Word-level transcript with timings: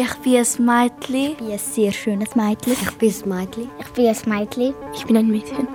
Ich 0.00 0.14
bin 0.18 0.36
ein 0.36 0.46
Mädchen. 0.64 1.30
Ich 1.30 1.36
bin 1.38 1.50
ein 1.50 1.58
sehr 1.58 1.90
schönes 1.90 2.36
Mädchen. 2.36 2.72
Ich 2.72 2.92
bin 2.98 3.10
ein 3.10 3.28
Mädchen. 3.28 3.68
Ich 3.80 3.92
bin 3.92 4.06
ein 4.06 4.16
Mädchen. 4.28 4.74
Ich 4.94 5.04
bin 5.04 5.16
ein 5.16 5.26
Mädchen. 5.26 5.66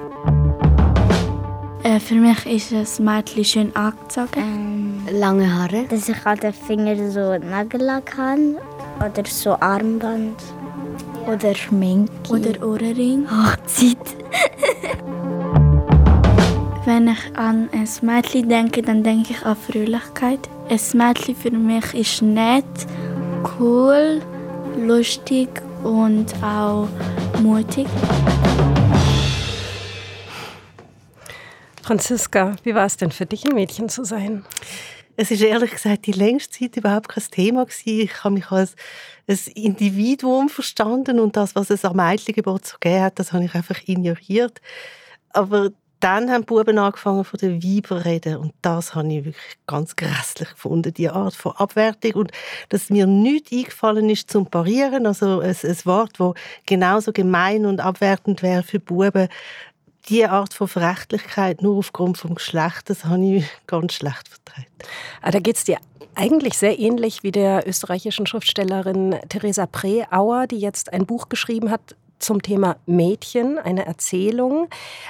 Äh, 1.83 1.99
für 1.99 2.15
mich 2.15 2.45
ist 2.45 2.71
ein 2.71 3.05
Mädchen 3.05 3.43
schön 3.43 3.75
angezogen. 3.75 4.29
Ähm, 4.37 5.19
Lange 5.19 5.53
Haare. 5.53 5.83
Dass 5.89 6.07
ich 6.07 6.25
an 6.25 6.39
den 6.39 6.53
Fingern 6.53 7.11
so 7.11 7.37
Nagellack 7.37 8.17
habe. 8.17 8.55
Oder 8.99 9.25
so 9.25 9.57
Armband. 9.59 10.41
Oder 11.27 11.53
Schminke. 11.53 12.13
Oder 12.29 12.65
Ohrring. 12.65 13.27
Hochzeit. 13.29 13.97
Wenn 16.85 17.09
ich 17.09 17.37
an 17.37 17.67
ein 17.73 17.89
Mädchen 18.01 18.47
denke, 18.47 18.81
dann 18.83 19.03
denke 19.03 19.33
ich 19.33 19.45
an 19.45 19.57
Fröhlichkeit. 19.57 20.39
Ein 20.69 20.79
Mädchen 20.93 21.35
für 21.35 21.51
mich 21.51 21.93
ist 21.93 22.21
nett, 22.21 22.63
cool, 23.59 24.21
lustig 24.77 25.49
und 25.83 26.33
auch 26.43 26.87
mutig. 27.41 27.87
Franziska, 31.81 32.55
wie 32.63 32.73
war 32.73 32.85
es 32.85 32.97
denn 32.97 33.11
für 33.11 33.25
dich, 33.25 33.45
ein 33.45 33.55
Mädchen 33.55 33.89
zu 33.89 34.05
sein? 34.05 34.45
Es 35.15 35.29
ist 35.29 35.41
ehrlich 35.41 35.71
gesagt 35.71 36.05
die 36.05 36.11
längste 36.11 36.59
Zeit 36.59 36.77
überhaupt 36.77 37.09
kein 37.09 37.23
Thema 37.29 37.65
gewesen. 37.65 38.01
Ich 38.01 38.23
habe 38.23 38.35
mich 38.35 38.49
als 38.49 38.75
ein 39.27 39.37
Individuum 39.53 40.49
verstanden 40.49 41.19
und 41.19 41.35
das, 41.35 41.55
was 41.55 41.69
es 41.69 41.85
am 41.85 41.97
Mädchengebot 41.97 42.65
so 42.65 42.77
gegeben 42.79 43.03
hat, 43.03 43.19
das 43.19 43.33
habe 43.33 43.45
ich 43.45 43.53
einfach 43.53 43.79
ignoriert. 43.85 44.59
Aber 45.29 45.71
dann 46.03 46.29
haben 46.29 46.41
die 46.41 46.47
Buben 46.47 46.77
angefangen 46.77 47.23
von 47.23 47.37
den 47.37 47.63
Weibern 47.63 47.99
reden 47.99 48.35
und 48.35 48.53
das 48.61 48.93
habe 48.93 49.07
ich 49.07 49.23
wirklich 49.23 49.57
ganz 49.67 49.95
grässlich 49.95 50.49
gefunden, 50.49 50.93
die 50.93 51.09
Art 51.09 51.33
von 51.33 51.53
Abwertung 51.53 52.13
und 52.15 52.31
dass 52.69 52.89
mir 52.89 53.07
nichts 53.07 53.53
eingefallen 53.53 54.09
ist 54.09 54.29
zum 54.29 54.45
Parieren, 54.45 55.07
also 55.07 55.39
ein, 55.39 55.55
ein 55.63 55.85
Wort, 55.85 56.11
das 56.17 56.33
genauso 56.65 57.13
gemein 57.13 57.65
und 57.65 57.79
abwertend 57.79 58.41
wäre 58.41 58.63
für 58.63 58.79
Buben, 58.79 59.29
diese 60.09 60.29
Art 60.29 60.53
von 60.53 60.67
Verrechtlichkeit 60.67 61.61
nur 61.61 61.77
aufgrund 61.77 62.21
des 62.21 62.35
Geschlechts, 62.35 62.83
das 62.85 63.05
habe 63.05 63.23
ich 63.23 63.45
ganz 63.67 63.93
schlecht 63.93 64.27
vertreten. 64.27 64.69
Ah, 65.21 65.31
da 65.31 65.39
geht 65.39 65.55
es 65.55 65.63
dir 65.63 65.77
eigentlich 66.15 66.57
sehr 66.57 66.77
ähnlich 66.77 67.23
wie 67.23 67.31
der 67.31 67.65
österreichischen 67.65 68.27
Schriftstellerin 68.27 69.15
Theresa 69.29 69.67
Preauer, 69.67 70.47
die 70.47 70.59
jetzt 70.59 70.91
ein 70.91 71.05
Buch 71.05 71.29
geschrieben 71.29 71.71
hat 71.71 71.95
zum 72.23 72.41
Thema 72.41 72.77
Mädchen, 72.85 73.57
eine 73.57 73.85
Erzählung. 73.85 74.67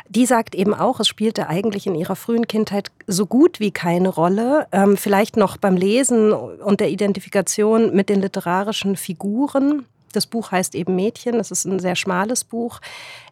Die 0.09 0.25
sagt 0.25 0.55
eben 0.55 0.73
auch, 0.73 0.99
es 0.99 1.07
spielte 1.07 1.47
eigentlich 1.47 1.87
in 1.87 1.95
ihrer 1.95 2.15
frühen 2.15 2.47
Kindheit 2.47 2.91
so 3.07 3.25
gut 3.25 3.59
wie 3.59 3.71
keine 3.71 4.09
Rolle. 4.09 4.67
Ähm, 4.71 4.97
vielleicht 4.97 5.37
noch 5.37 5.57
beim 5.57 5.77
Lesen 5.77 6.33
und 6.33 6.79
der 6.79 6.89
Identifikation 6.89 7.95
mit 7.95 8.09
den 8.09 8.21
literarischen 8.21 8.95
Figuren. 8.95 9.85
Das 10.11 10.25
Buch 10.25 10.51
heißt 10.51 10.75
eben 10.75 10.95
Mädchen. 10.95 11.35
Es 11.35 11.51
ist 11.51 11.65
ein 11.65 11.79
sehr 11.79 11.95
schmales 11.95 12.43
Buch. 12.43 12.79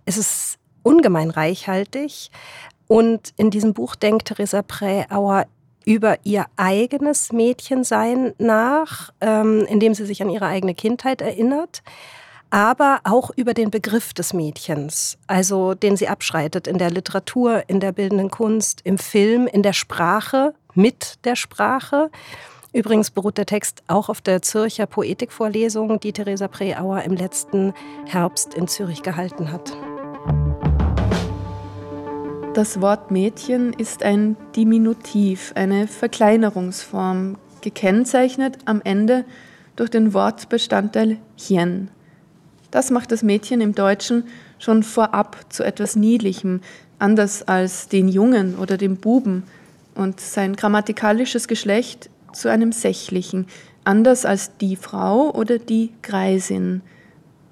Es 0.06 0.18
ist 0.18 0.58
ungemein 0.84 1.30
reichhaltig. 1.30 2.32
Und 2.88 3.34
in 3.38 3.52
diesem 3.52 3.74
Buch 3.74 3.96
denkt 3.96 4.28
Theresa 4.28 4.62
Präauer 4.62 5.46
über 5.86 6.18
ihr 6.24 6.46
eigenes 6.58 7.32
Mädchensein 7.32 8.34
nach, 8.38 9.12
ähm, 9.22 9.66
indem 9.68 9.94
sie 9.94 10.06
sich 10.06 10.22
an 10.22 10.30
ihre 10.30 10.46
eigene 10.46 10.76
Kindheit 10.76 11.22
erinnert, 11.22 11.82
aber 12.52 13.00
auch 13.06 13.32
über 13.36 13.54
den 13.54 13.72
Begriff 13.72 14.14
des 14.14 14.34
Mädchens, 14.34 15.18
also 15.26 15.74
den 15.74 15.96
sie 15.96 16.10
abschreitet 16.10 16.68
in 16.68 16.78
der 16.78 16.92
Literatur, 16.92 17.64
in 17.68 17.80
der 17.80 17.94
bildenden 17.94 18.30
Kunst, 18.30 18.82
im 18.84 18.98
Film, 18.98 19.48
in 19.48 19.64
der 19.64 19.74
Sprache, 19.74 20.54
mit 20.76 21.16
der 21.24 21.38
Sprache. 21.38 22.12
Übrigens 22.74 23.10
beruht 23.10 23.38
der 23.38 23.46
Text 23.46 23.84
auch 23.88 24.10
auf 24.10 24.20
der 24.20 24.42
Zürcher 24.42 24.86
Poetikvorlesung, 24.86 26.00
die 26.02 26.12
Theresa 26.12 26.50
Preauer 26.50 27.02
im 27.04 27.16
letzten 27.16 27.74
Herbst 28.06 28.54
in 28.54 28.68
Zürich 28.68 29.02
gehalten 29.02 29.52
hat. 29.52 29.76
Das 32.54 32.82
Wort 32.82 33.12
Mädchen 33.12 33.72
ist 33.72 34.04
ein 34.04 34.36
Diminutiv, 34.58 35.54
eine 35.56 35.88
Verkleinerungsform, 35.88 37.38
gekennzeichnet 37.62 38.58
am 38.66 38.82
Ende 38.84 39.24
durch 39.78 39.90
den 39.90 40.14
Wortbestandteil 40.14 41.18
chen. 41.38 41.92
Das 42.72 42.90
macht 42.90 43.12
das 43.12 43.22
Mädchen 43.22 43.62
im 43.62 43.76
Deutschen 43.76 44.24
schon 44.58 44.84
vorab 44.84 45.46
zu 45.50 45.64
etwas 45.64 45.96
Niedlichem, 45.96 46.62
anders 47.00 47.44
als 47.48 47.90
den 47.90 48.08
Jungen 48.08 48.56
oder 48.56 48.78
dem 48.78 48.98
Buben, 48.98 49.44
und 49.94 50.22
sein 50.22 50.56
grammatikalisches 50.56 51.50
Geschlecht 51.50 52.10
zu 52.32 52.50
einem 52.50 52.72
Sächlichen, 52.72 53.46
anders 53.84 54.26
als 54.26 54.58
die 54.58 54.78
Frau 54.78 55.32
oder 55.32 55.60
die 55.60 55.92
Greisin. 56.02 56.82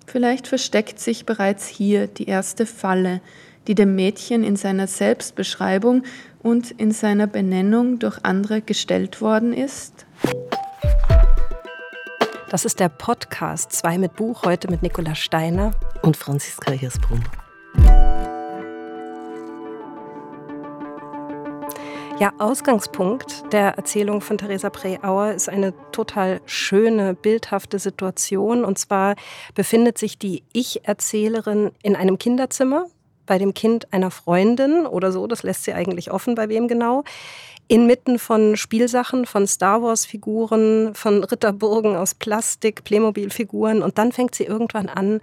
Vielleicht 0.06 0.47
versteckt 0.47 1.00
sich 1.00 1.25
bereits 1.25 1.68
hier 1.68 2.07
die 2.07 2.28
erste 2.28 2.66
Falle, 2.66 3.22
die 3.68 3.75
dem 3.75 3.96
Mädchen 3.96 4.44
in 4.44 4.56
seiner 4.56 4.88
Selbstbeschreibung 4.88 6.03
und 6.41 6.72
in 6.72 6.91
seiner 6.91 7.28
Benennung 7.28 8.00
durch 8.00 8.19
andere 8.24 8.62
gestellt 8.62 9.22
worden 9.22 9.53
ist? 9.53 10.06
Das 12.50 12.66
ist 12.66 12.80
der 12.80 12.90
Podcast 12.90 13.72
2 13.74 14.00
mit 14.00 14.16
Buch, 14.16 14.44
heute 14.44 14.72
mit 14.72 14.82
Nicola 14.82 15.14
Steiner 15.14 15.72
und 16.02 16.18
Franziska 16.18 16.72
Hirsbrunn. 16.72 17.24
Ja, 22.20 22.34
Ausgangspunkt 22.40 23.44
der 23.54 23.76
Erzählung 23.78 24.22
von 24.22 24.40
Theresa 24.40 24.72
Preauer 24.72 25.34
ist 25.34 25.48
eine 25.48 25.76
total 25.92 26.42
schöne, 26.48 27.14
bildhafte 27.14 27.78
Situation. 27.78 28.66
Und 28.66 28.80
zwar 28.80 29.14
befindet 29.54 30.00
sich 30.00 30.18
die 30.18 30.42
Ich-Erzählerin 30.52 31.70
in 31.84 31.96
einem 31.96 32.18
Kinderzimmer 32.18 32.88
bei 33.28 33.38
dem 33.38 33.54
Kind 33.54 33.94
einer 33.94 34.10
Freundin 34.10 34.88
oder 34.88 35.12
so, 35.12 35.28
das 35.28 35.44
lässt 35.44 35.64
sie 35.64 35.74
eigentlich 35.74 36.10
offen, 36.10 36.34
bei 36.34 36.50
wem 36.50 36.68
genau, 36.68 37.04
inmitten 37.69 38.19
von 38.19 38.57
Spielsachen, 38.57 39.25
von 39.25 39.47
Star 39.47 39.81
Wars-Figuren, 39.81 40.94
von 40.96 41.24
Ritterburgen 41.24 41.96
aus 41.96 42.16
Plastik, 42.16 42.84
Playmobil-Figuren 42.84 43.81
und 43.84 43.97
dann 43.97 44.12
fängt 44.12 44.35
sie 44.35 44.44
irgendwann 44.44 44.90
an, 44.90 45.22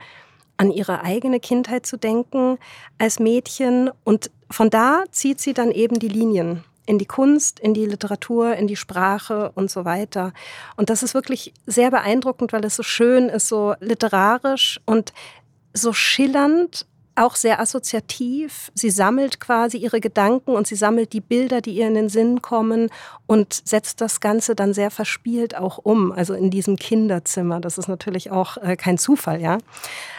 an 0.56 0.70
ihre 0.70 1.02
eigene 1.02 1.40
Kindheit 1.40 1.84
zu 1.86 1.98
denken 1.98 2.56
als 2.98 3.18
Mädchen 3.18 3.90
und 4.04 4.30
von 4.48 4.70
da 4.70 5.02
zieht 5.10 5.40
sie 5.40 5.54
dann 5.54 5.72
eben 5.72 5.98
die 5.98 6.08
Linien 6.08 6.62
in 6.86 6.98
die 6.98 7.06
Kunst, 7.06 7.58
in 7.58 7.74
die 7.74 7.84
Literatur, 7.84 8.54
in 8.54 8.68
die 8.68 8.76
Sprache 8.76 9.50
und 9.56 9.68
so 9.68 9.84
weiter. 9.84 10.32
Und 10.76 10.88
das 10.88 11.02
ist 11.02 11.14
wirklich 11.14 11.52
sehr 11.66 11.90
beeindruckend, 11.90 12.52
weil 12.52 12.64
es 12.64 12.76
so 12.76 12.84
schön 12.84 13.28
ist, 13.28 13.48
so 13.48 13.74
literarisch 13.80 14.80
und 14.86 15.12
so 15.74 15.92
schillernd 15.92 16.86
auch 17.16 17.36
sehr 17.36 17.60
assoziativ. 17.60 18.70
Sie 18.74 18.90
sammelt 18.90 19.40
quasi 19.40 19.78
ihre 19.78 20.00
Gedanken 20.00 20.52
und 20.52 20.66
sie 20.66 20.74
sammelt 20.74 21.12
die 21.12 21.20
Bilder, 21.20 21.60
die 21.60 21.76
ihr 21.76 21.88
in 21.88 21.94
den 21.94 22.08
Sinn 22.08 22.42
kommen 22.42 22.90
und 23.26 23.60
setzt 23.64 24.00
das 24.00 24.20
Ganze 24.20 24.54
dann 24.54 24.74
sehr 24.74 24.90
verspielt 24.90 25.56
auch 25.56 25.78
um, 25.78 26.12
also 26.12 26.34
in 26.34 26.50
diesem 26.50 26.76
Kinderzimmer. 26.76 27.60
Das 27.60 27.78
ist 27.78 27.88
natürlich 27.88 28.30
auch 28.30 28.56
äh, 28.58 28.76
kein 28.76 28.98
Zufall, 28.98 29.40
ja. 29.40 29.58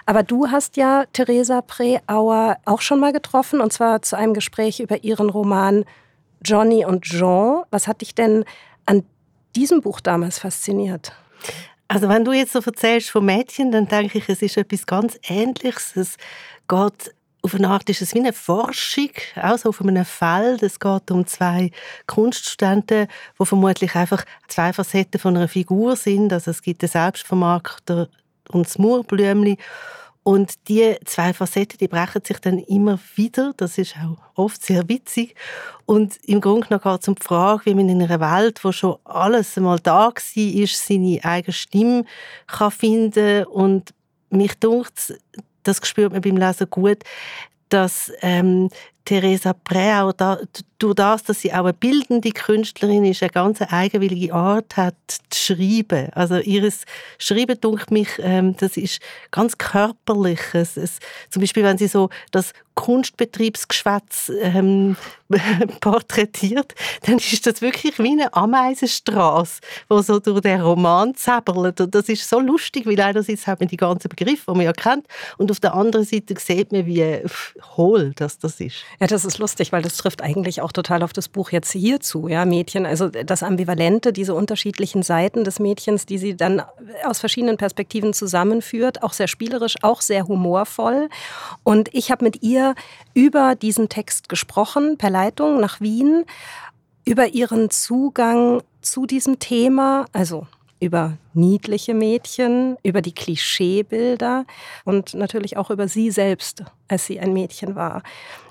Aber 0.06 0.24
du 0.24 0.48
hast 0.50 0.78
ja 0.78 1.06
Theresa 1.14 1.62
Preauer 1.62 2.58
auch 2.66 2.82
schon 2.82 3.00
mal 3.00 3.14
getroffen 3.14 3.62
und 3.62 3.72
zwar 3.72 4.02
zu 4.02 4.18
einem 4.18 4.34
Gespräch 4.34 4.80
über 4.80 5.04
ihren 5.04 5.30
Roman 5.30 5.86
Johnny 6.44 6.86
und 6.86 7.04
Jean. 7.04 7.64
Was 7.72 7.88
hat 7.88 8.02
dich 8.02 8.16
denn 8.16 8.46
an 8.86 9.04
diesem 9.56 9.82
Buch 9.82 10.00
damals 10.00 10.40
fasziniert? 10.40 11.14
Also 11.88 12.10
wenn 12.10 12.26
du 12.26 12.34
jetzt 12.34 12.52
so 12.52 12.60
erzählst 12.60 13.10
von 13.10 13.26
Mädchen, 13.26 13.72
dann 13.72 13.88
denke 13.88 14.18
ich, 14.18 14.28
es 14.28 14.42
ist 14.42 14.58
etwas 14.58 14.86
ganz 14.86 15.18
Ähnliches. 15.28 15.96
Es 15.96 16.18
geht 16.68 17.14
auf 17.48 17.56
eine 17.56 17.70
Art 17.70 17.90
ist 17.90 18.02
es 18.02 18.14
wie 18.14 18.20
eine 18.20 18.34
Forschung, 18.34 19.12
auch 19.42 19.58
so 19.58 19.70
auf 19.70 19.82
einem 19.82 20.04
Feld. 20.04 20.64
Es 20.64 20.80
geht 20.80 21.12
um 21.12 21.26
zwei 21.28 21.72
Kunststudenten, 22.06 23.08
die 23.40 23.46
vermutlich 23.46 23.96
einfach 23.96 24.26
zwei 24.48 24.74
Facetten 24.74 25.20
von 25.20 25.38
einer 25.38 25.48
Figur 25.48 25.96
sind. 25.96 26.34
Also 26.34 26.52
es 26.52 26.62
gibt 26.62 26.82
den 26.82 26.90
Selbstvermarkter 26.90 28.10
und 28.50 28.66
das 28.66 28.78
Murblümli. 28.78 29.58
Und 30.24 30.68
die 30.68 30.98
zwei 31.06 31.34
Facetten, 31.34 31.78
die 31.78 31.88
brechen 31.88 32.22
sich 32.26 32.40
dann 32.40 32.60
immer 32.60 33.00
wieder. 33.16 33.54
Das 33.56 33.78
ist 33.78 33.96
auch 33.96 34.18
oft 34.36 34.62
sehr 34.66 34.90
witzig. 34.90 35.36
Und 35.86 36.18
im 36.26 36.42
Grunde 36.42 36.68
genommen 36.68 36.84
geht 36.84 37.02
es 37.02 37.08
um 37.08 37.16
die 37.16 37.24
Frage, 37.24 37.66
wie 37.66 37.76
man 37.76 37.88
in 37.88 38.02
einer 38.02 38.20
Welt, 38.20 38.62
wo 38.66 38.74
schon 38.74 38.98
alles 39.06 39.56
einmal 39.56 39.80
da 39.80 40.08
war, 40.08 40.68
seine 40.68 41.20
eigene 41.24 41.54
Stimme 41.54 42.06
kann 42.46 42.72
finden 42.72 43.46
Und 43.46 43.94
mich 44.30 44.60
dunkt 44.60 45.14
das 45.68 45.86
spürt 45.88 46.14
man 46.14 46.22
beim 46.22 46.38
Lesen 46.38 46.70
gut, 46.70 47.00
dass 47.70 48.12
ähm, 48.22 48.70
Theresa 49.08 49.54
Preau, 49.54 50.12
da, 50.12 50.38
durch 50.80 50.96
das, 50.96 51.24
dass 51.24 51.40
sie 51.40 51.54
auch 51.54 51.64
eine 51.64 51.74
bildende 51.74 52.32
Künstlerin 52.32 53.06
ist, 53.06 53.24
eine 53.24 53.30
ganz 53.30 53.62
eigenwillige 53.62 54.34
Art 54.34 54.76
hat, 54.76 54.96
zu 55.30 55.56
schreiben. 55.56 56.10
Also 56.14 56.40
ihres 56.40 56.84
Schreiben, 57.18 57.60
denkt 57.60 57.90
mich, 57.90 58.10
ähm, 58.20 58.56
das 58.58 58.76
ist 58.76 59.00
ganz 59.32 59.58
körperliches. 59.58 60.76
Es, 60.76 61.00
zum 61.30 61.42
Beispiel, 61.42 61.64
wenn 61.64 61.78
sie 61.78 61.88
so 61.88 62.10
das 62.32 62.52
Kunstbetriebsgeschwätz 62.76 64.32
ähm, 64.40 64.98
porträtiert, 65.80 66.76
dann 67.04 67.18
ist 67.18 67.48
das 67.48 67.62
wirklich 67.62 67.98
wie 67.98 68.12
eine 68.12 68.32
Ameisenstraße, 68.34 69.62
wo 69.90 70.02
so 70.02 70.20
durch 70.20 70.42
den 70.42 70.62
Roman 70.62 71.16
zappelt. 71.16 71.82
Und 71.82 71.96
das 71.96 72.08
ist 72.08 72.30
so 72.30 72.40
lustig, 72.40 72.86
weil 72.86 73.00
einerseits 73.02 73.48
hat 73.48 73.62
man 73.62 73.70
die 73.70 73.78
ganzen 73.78 74.10
Begriffe, 74.10 74.52
die 74.52 74.58
man 74.58 74.66
ja 74.66 74.74
kennt, 74.74 75.08
und 75.38 75.50
auf 75.50 75.60
der 75.60 75.74
anderen 75.74 76.06
Seite 76.06 76.36
sieht 76.38 76.72
man, 76.72 76.86
wie 76.86 77.24
hohl 77.76 78.12
das, 78.16 78.38
das 78.38 78.60
ist. 78.60 78.84
Ja, 79.00 79.06
das 79.06 79.26
ist 79.26 79.38
lustig, 79.38 79.72
weil 79.72 79.84
das 79.84 79.98
trifft 79.98 80.24
eigentlich 80.24 80.62
auch 80.62 80.72
total 80.72 81.04
auf 81.04 81.14
das 81.14 81.30
Buch 81.30 81.52
jetzt 81.52 81.72
hier 81.72 82.00
zu, 82.00 82.28
ja, 82.28 82.46
Mädchen. 82.46 82.88
Also 82.88 83.10
das 83.10 83.44
Ambivalente, 83.44 84.12
diese 84.12 84.34
unterschiedlichen 84.34 85.04
Seiten 85.04 85.44
des 85.44 85.60
Mädchens, 85.60 86.08
die 86.08 86.18
sie 86.18 86.36
dann 86.36 86.64
aus 87.06 87.20
verschiedenen 87.20 87.58
Perspektiven 87.58 88.14
zusammenführt, 88.14 89.04
auch 89.04 89.14
sehr 89.14 89.28
spielerisch, 89.28 89.76
auch 89.84 90.02
sehr 90.02 90.28
humorvoll. 90.28 91.10
Und 91.64 91.94
ich 91.94 92.10
habe 92.10 92.26
mit 92.26 92.42
ihr 92.42 92.74
über 93.14 93.54
diesen 93.54 93.88
Text 93.88 94.30
gesprochen, 94.30 94.98
per 94.98 95.12
Leitung 95.12 95.60
nach 95.60 95.80
Wien, 95.80 96.26
über 97.06 97.28
ihren 97.28 97.70
Zugang 97.70 98.64
zu 98.82 99.06
diesem 99.06 99.38
Thema, 99.38 100.06
also 100.12 100.48
über 100.80 101.18
niedliche 101.34 101.94
Mädchen, 101.94 102.78
über 102.84 103.02
die 103.02 103.14
Klischeebilder 103.14 104.46
und 104.86 105.14
natürlich 105.14 105.58
auch 105.58 105.70
über 105.70 105.88
sie 105.88 106.10
selbst, 106.10 106.64
als 106.88 107.06
sie 107.06 107.20
ein 107.20 107.34
Mädchen 107.34 107.76
war. 107.76 108.04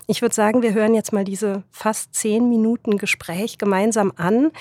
Ich 0.09 0.21
würde 0.21 0.33
sagen, 0.33 0.61
wir 0.61 0.73
hören 0.73 0.95
jetzt 0.95 1.11
mal 1.11 1.25
diese 1.25 1.63
fast 1.69 2.15
zehn 2.15 2.47
Minuten 2.47 2.97
Gespräch 2.97 3.57
gemeinsam 3.57 4.13
an. 4.15 4.51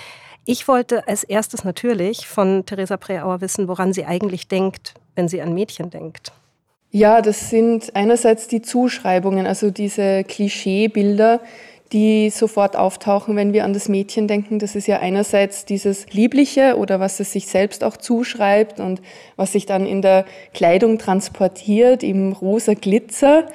Ich 0.44 0.66
wollte 0.66 1.06
als 1.06 1.22
erstes 1.22 1.62
natürlich 1.62 2.26
von 2.26 2.66
Theresa 2.66 2.96
Preauer 2.96 3.40
wissen, 3.40 3.69
woran 3.69 3.93
sie 3.93 4.04
eigentlich 4.04 4.48
denkt, 4.48 4.94
wenn 5.14 5.28
sie 5.28 5.40
an 5.40 5.54
Mädchen 5.54 5.90
denkt. 5.90 6.32
Ja, 6.90 7.22
das 7.22 7.48
sind 7.48 7.94
einerseits 7.94 8.48
die 8.48 8.60
Zuschreibungen, 8.60 9.46
also 9.46 9.70
diese 9.70 10.25
Klischeebilder, 10.25 11.40
die 11.93 12.31
sofort 12.31 12.75
auftauchen, 12.75 13.37
wenn 13.37 13.52
wir 13.52 13.64
an 13.64 13.72
das 13.72 13.88
Mädchen 13.88 14.26
denken. 14.26 14.58
Das 14.58 14.75
ist 14.75 14.88
ja 14.88 14.98
einerseits 14.98 15.64
dieses 15.64 16.10
Liebliche 16.12 16.76
oder 16.76 16.98
was 16.98 17.20
es 17.20 17.31
sich 17.31 17.46
selbst 17.46 17.84
auch 17.84 17.96
zuschreibt 17.96 18.81
und 18.81 19.00
was 19.37 19.52
sich 19.52 19.66
dann 19.66 19.87
in 19.87 20.02
der 20.02 20.25
Kleidung 20.54 20.98
transportiert, 20.98 22.02
im 22.02 22.32
rosa 22.32 22.75
Glitzer. 22.75 23.46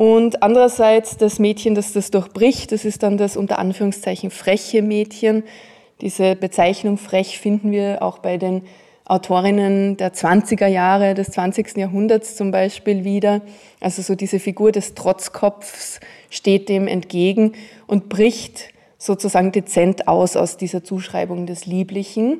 Und 0.00 0.42
andererseits 0.42 1.18
das 1.18 1.38
Mädchen, 1.38 1.74
das 1.74 1.92
das 1.92 2.10
durchbricht, 2.10 2.72
das 2.72 2.86
ist 2.86 3.02
dann 3.02 3.18
das 3.18 3.36
unter 3.36 3.58
Anführungszeichen 3.58 4.30
freche 4.30 4.80
Mädchen. 4.80 5.44
Diese 6.00 6.36
Bezeichnung 6.36 6.96
frech 6.96 7.38
finden 7.38 7.70
wir 7.70 8.02
auch 8.02 8.16
bei 8.20 8.38
den 8.38 8.62
Autorinnen 9.04 9.98
der 9.98 10.14
20er 10.14 10.68
Jahre 10.68 11.12
des 11.12 11.32
20. 11.32 11.76
Jahrhunderts 11.76 12.34
zum 12.34 12.50
Beispiel 12.50 13.04
wieder. 13.04 13.42
Also 13.78 14.00
so 14.00 14.14
diese 14.14 14.38
Figur 14.38 14.72
des 14.72 14.94
Trotzkopfs 14.94 16.00
steht 16.30 16.70
dem 16.70 16.88
entgegen 16.88 17.52
und 17.86 18.08
bricht 18.08 18.70
sozusagen 18.96 19.52
dezent 19.52 20.08
aus 20.08 20.34
aus 20.34 20.56
dieser 20.56 20.82
Zuschreibung 20.82 21.44
des 21.44 21.66
Lieblichen. 21.66 22.38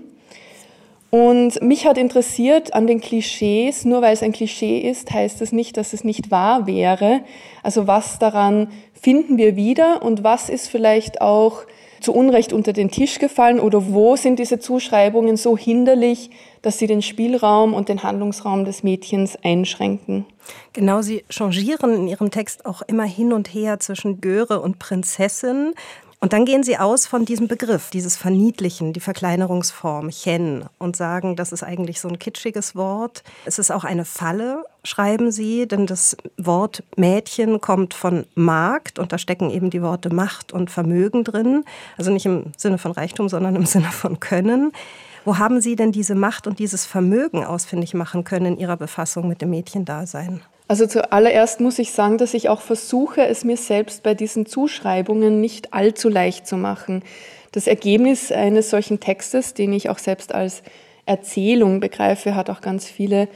Und 1.10 1.60
mich 1.60 1.86
hat 1.86 1.98
interessiert 1.98 2.72
an 2.72 2.86
den 2.86 3.00
Klischees, 3.00 3.84
nur 3.84 4.00
weil 4.00 4.14
es 4.14 4.22
ein 4.22 4.32
Klischee 4.32 4.78
ist, 4.78 5.10
heißt 5.10 5.42
es 5.42 5.50
nicht, 5.50 5.76
dass 5.76 5.92
es 5.92 6.04
nicht 6.04 6.30
wahr 6.30 6.66
wäre. 6.68 7.22
Also 7.64 7.88
was 7.88 8.20
daran 8.20 8.68
finden 8.92 9.36
wir 9.36 9.56
wieder 9.56 10.02
und 10.02 10.22
was 10.22 10.48
ist 10.48 10.68
vielleicht 10.68 11.20
auch 11.20 11.64
zu 12.00 12.14
Unrecht 12.14 12.52
unter 12.52 12.72
den 12.72 12.90
Tisch 12.90 13.18
gefallen 13.18 13.60
oder 13.60 13.92
wo 13.92 14.16
sind 14.16 14.38
diese 14.38 14.58
Zuschreibungen 14.58 15.36
so 15.36 15.58
hinderlich, 15.58 16.30
dass 16.62 16.78
sie 16.78 16.86
den 16.86 17.02
Spielraum 17.02 17.74
und 17.74 17.88
den 17.88 18.02
Handlungsraum 18.02 18.64
des 18.64 18.82
Mädchens 18.82 19.36
einschränken. 19.42 20.24
Genau, 20.72 21.02
Sie 21.02 21.24
changieren 21.28 21.94
in 21.94 22.08
Ihrem 22.08 22.30
Text 22.30 22.66
auch 22.66 22.82
immer 22.82 23.04
hin 23.04 23.32
und 23.32 23.52
her 23.52 23.80
zwischen 23.80 24.20
Göre 24.20 24.60
und 24.60 24.78
Prinzessin. 24.78 25.74
Und 26.22 26.34
dann 26.34 26.44
gehen 26.44 26.62
Sie 26.62 26.76
aus 26.76 27.06
von 27.06 27.25
diesem 27.25 27.49
Begriff, 27.49 27.88
dieses 27.88 28.19
Verniedlichen, 28.19 28.93
die 28.93 29.00
Verkleinerungsform, 29.00 30.11
Chen, 30.11 30.67
und 30.78 30.94
sagen, 30.94 31.34
das 31.34 31.50
ist 31.50 31.62
eigentlich 31.62 31.99
so 31.99 32.08
ein 32.08 32.19
kitschiges 32.19 32.76
Wort. 32.76 33.22
Es 33.46 33.58
ist 33.58 33.70
auch 33.70 33.84
eine 33.84 34.05
Falle, 34.05 34.64
schreiben 34.84 35.32
Sie, 35.32 35.67
denn 35.67 35.87
das 35.87 36.19
Wort 36.37 36.82
Mädchen 36.96 37.62
kommt 37.62 37.94
von 37.94 38.26
Markt 38.34 38.99
und 38.99 39.12
da 39.12 39.19
stecken 39.19 39.49
eben 39.49 39.70
die 39.70 39.81
Worte 39.81 40.12
Macht 40.12 40.52
und 40.52 40.70
Vermögen 40.70 41.25
drin. 41.25 41.64
Also 41.96 42.11
nicht 42.11 42.26
im 42.26 42.52
Sinne 42.55 42.76
von 42.76 42.93
Reichtum, 42.93 43.31
sondern 43.31 43.56
im 43.56 43.64
Sinne 43.64 43.90
von 43.90 44.20
Können. 44.20 44.73
Wo 45.25 45.38
haben 45.38 45.62
Sie 45.62 45.75
denn 45.75 45.90
diese 45.90 46.14
Macht 46.14 46.46
und 46.46 46.58
dieses 46.58 46.84
Vermögen 46.84 47.44
ausfindig 47.44 47.94
machen 47.94 48.25
können 48.25 48.55
in 48.55 48.58
Ihrer 48.58 48.76
Befassung 48.76 49.26
mit 49.26 49.40
dem 49.40 49.50
Mädchendasein? 49.50 50.43
Also 50.70 50.87
zuallererst 50.87 51.58
muss 51.58 51.81
ich 51.81 51.90
sagen, 51.90 52.17
dass 52.17 52.32
ich 52.32 52.49
auch 52.49 52.61
versuche, 52.61 53.26
es 53.26 53.43
mir 53.43 53.56
selbst 53.56 54.05
bei 54.05 54.14
diesen 54.14 54.46
Zuschreibungen 54.46 55.40
nicht 55.40 55.75
allzu 55.75 56.08
leicht 56.08 56.46
zu 56.46 56.56
machen. 56.56 57.02
Das 57.50 57.67
Ergebnis 57.67 58.31
eines 58.31 58.70
solchen 58.70 59.00
Textes, 59.00 59.52
den 59.52 59.72
ich 59.72 59.90
auch 59.90 59.99
selbst 59.99 60.32
als 60.32 60.62
Erzählung 61.06 61.81
begreife, 61.81 62.37
hat 62.37 62.50
auch 62.50 62.61
ganz 62.61 62.87
viele 62.87 63.26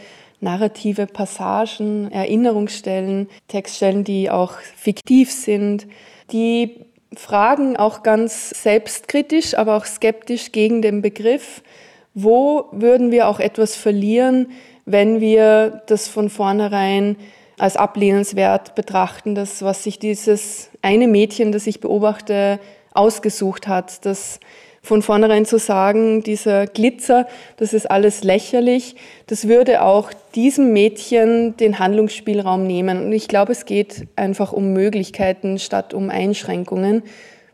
narrative 0.41 1.09
Passagen, 1.09 2.09
Erinnerungsstellen, 2.13 3.29
Textstellen, 3.49 4.05
die 4.05 4.31
auch 4.31 4.53
fiktiv 4.77 5.33
sind, 5.33 5.89
die 6.31 6.87
fragen 7.17 7.77
auch 7.77 8.05
ganz 8.05 8.51
selbstkritisch, 8.51 9.55
aber 9.59 9.77
auch 9.77 9.87
skeptisch 9.87 10.53
gegen 10.53 10.83
den 10.83 11.03
Begriff, 11.03 11.65
wo 12.15 12.67
würden 12.71 13.11
wir 13.11 13.27
auch 13.27 13.41
etwas 13.41 13.75
verlieren, 13.75 14.53
wenn 14.87 15.21
wir 15.21 15.83
das 15.87 16.09
von 16.09 16.29
vornherein 16.29 17.17
als 17.59 17.77
ablehnenswert 17.77 18.75
betrachten, 18.75 19.35
das, 19.35 19.63
was 19.63 19.85
sich 19.85 19.99
dieses 19.99 20.71
eine 20.83 21.09
Mädchen, 21.09 21.53
das 21.53 21.67
ich 21.67 21.81
beobachte, 21.81 22.59
ausgesucht 22.93 23.69
hat, 23.69 24.05
das 24.05 24.41
von 24.85 25.01
vornherein 25.01 25.47
zu 25.47 25.59
sagen, 25.59 26.23
dieser 26.23 26.67
Glitzer, 26.67 27.27
das 27.57 27.73
ist 27.73 27.91
alles 27.91 28.23
lächerlich, 28.23 28.97
das 29.27 29.49
würde 29.49 29.83
auch 29.83 30.11
diesem 30.35 30.75
Mädchen 30.75 31.57
den 31.57 31.79
Handlungsspielraum 31.79 32.67
nehmen. 32.67 33.07
Und 33.07 33.13
ich 33.13 33.27
glaube, 33.27 33.53
es 33.53 33.65
geht 33.65 34.07
einfach 34.15 34.53
um 34.53 34.75
Möglichkeiten 34.75 35.59
statt 35.59 35.95
um 35.95 36.11
Einschränkungen, 36.11 37.03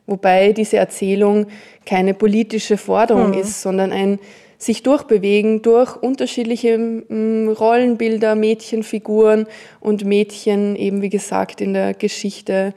wobei 0.07 0.53
diese 0.53 0.79
Erzählung 0.79 1.47
keine 1.87 2.15
politische 2.15 2.77
Forderung 2.77 3.29
mhm. 3.29 3.39
ist, 3.39 3.63
sondern 3.63 3.93
ein 3.93 4.19
sich 4.61 4.83
durchbewegen 4.83 5.63
durch 5.63 5.97
unterschiedliche 5.97 6.77
mm, 6.79 7.49
Rollenbilder, 7.49 8.35
Mädchenfiguren 8.35 9.47
und 9.81 10.05
Mädchen 10.05 10.77
eben, 10.77 11.01
wie 11.01 11.09
gesagt, 11.09 11.61
in 11.63 11.73
der 11.73 11.95
Geschichte 11.95 12.75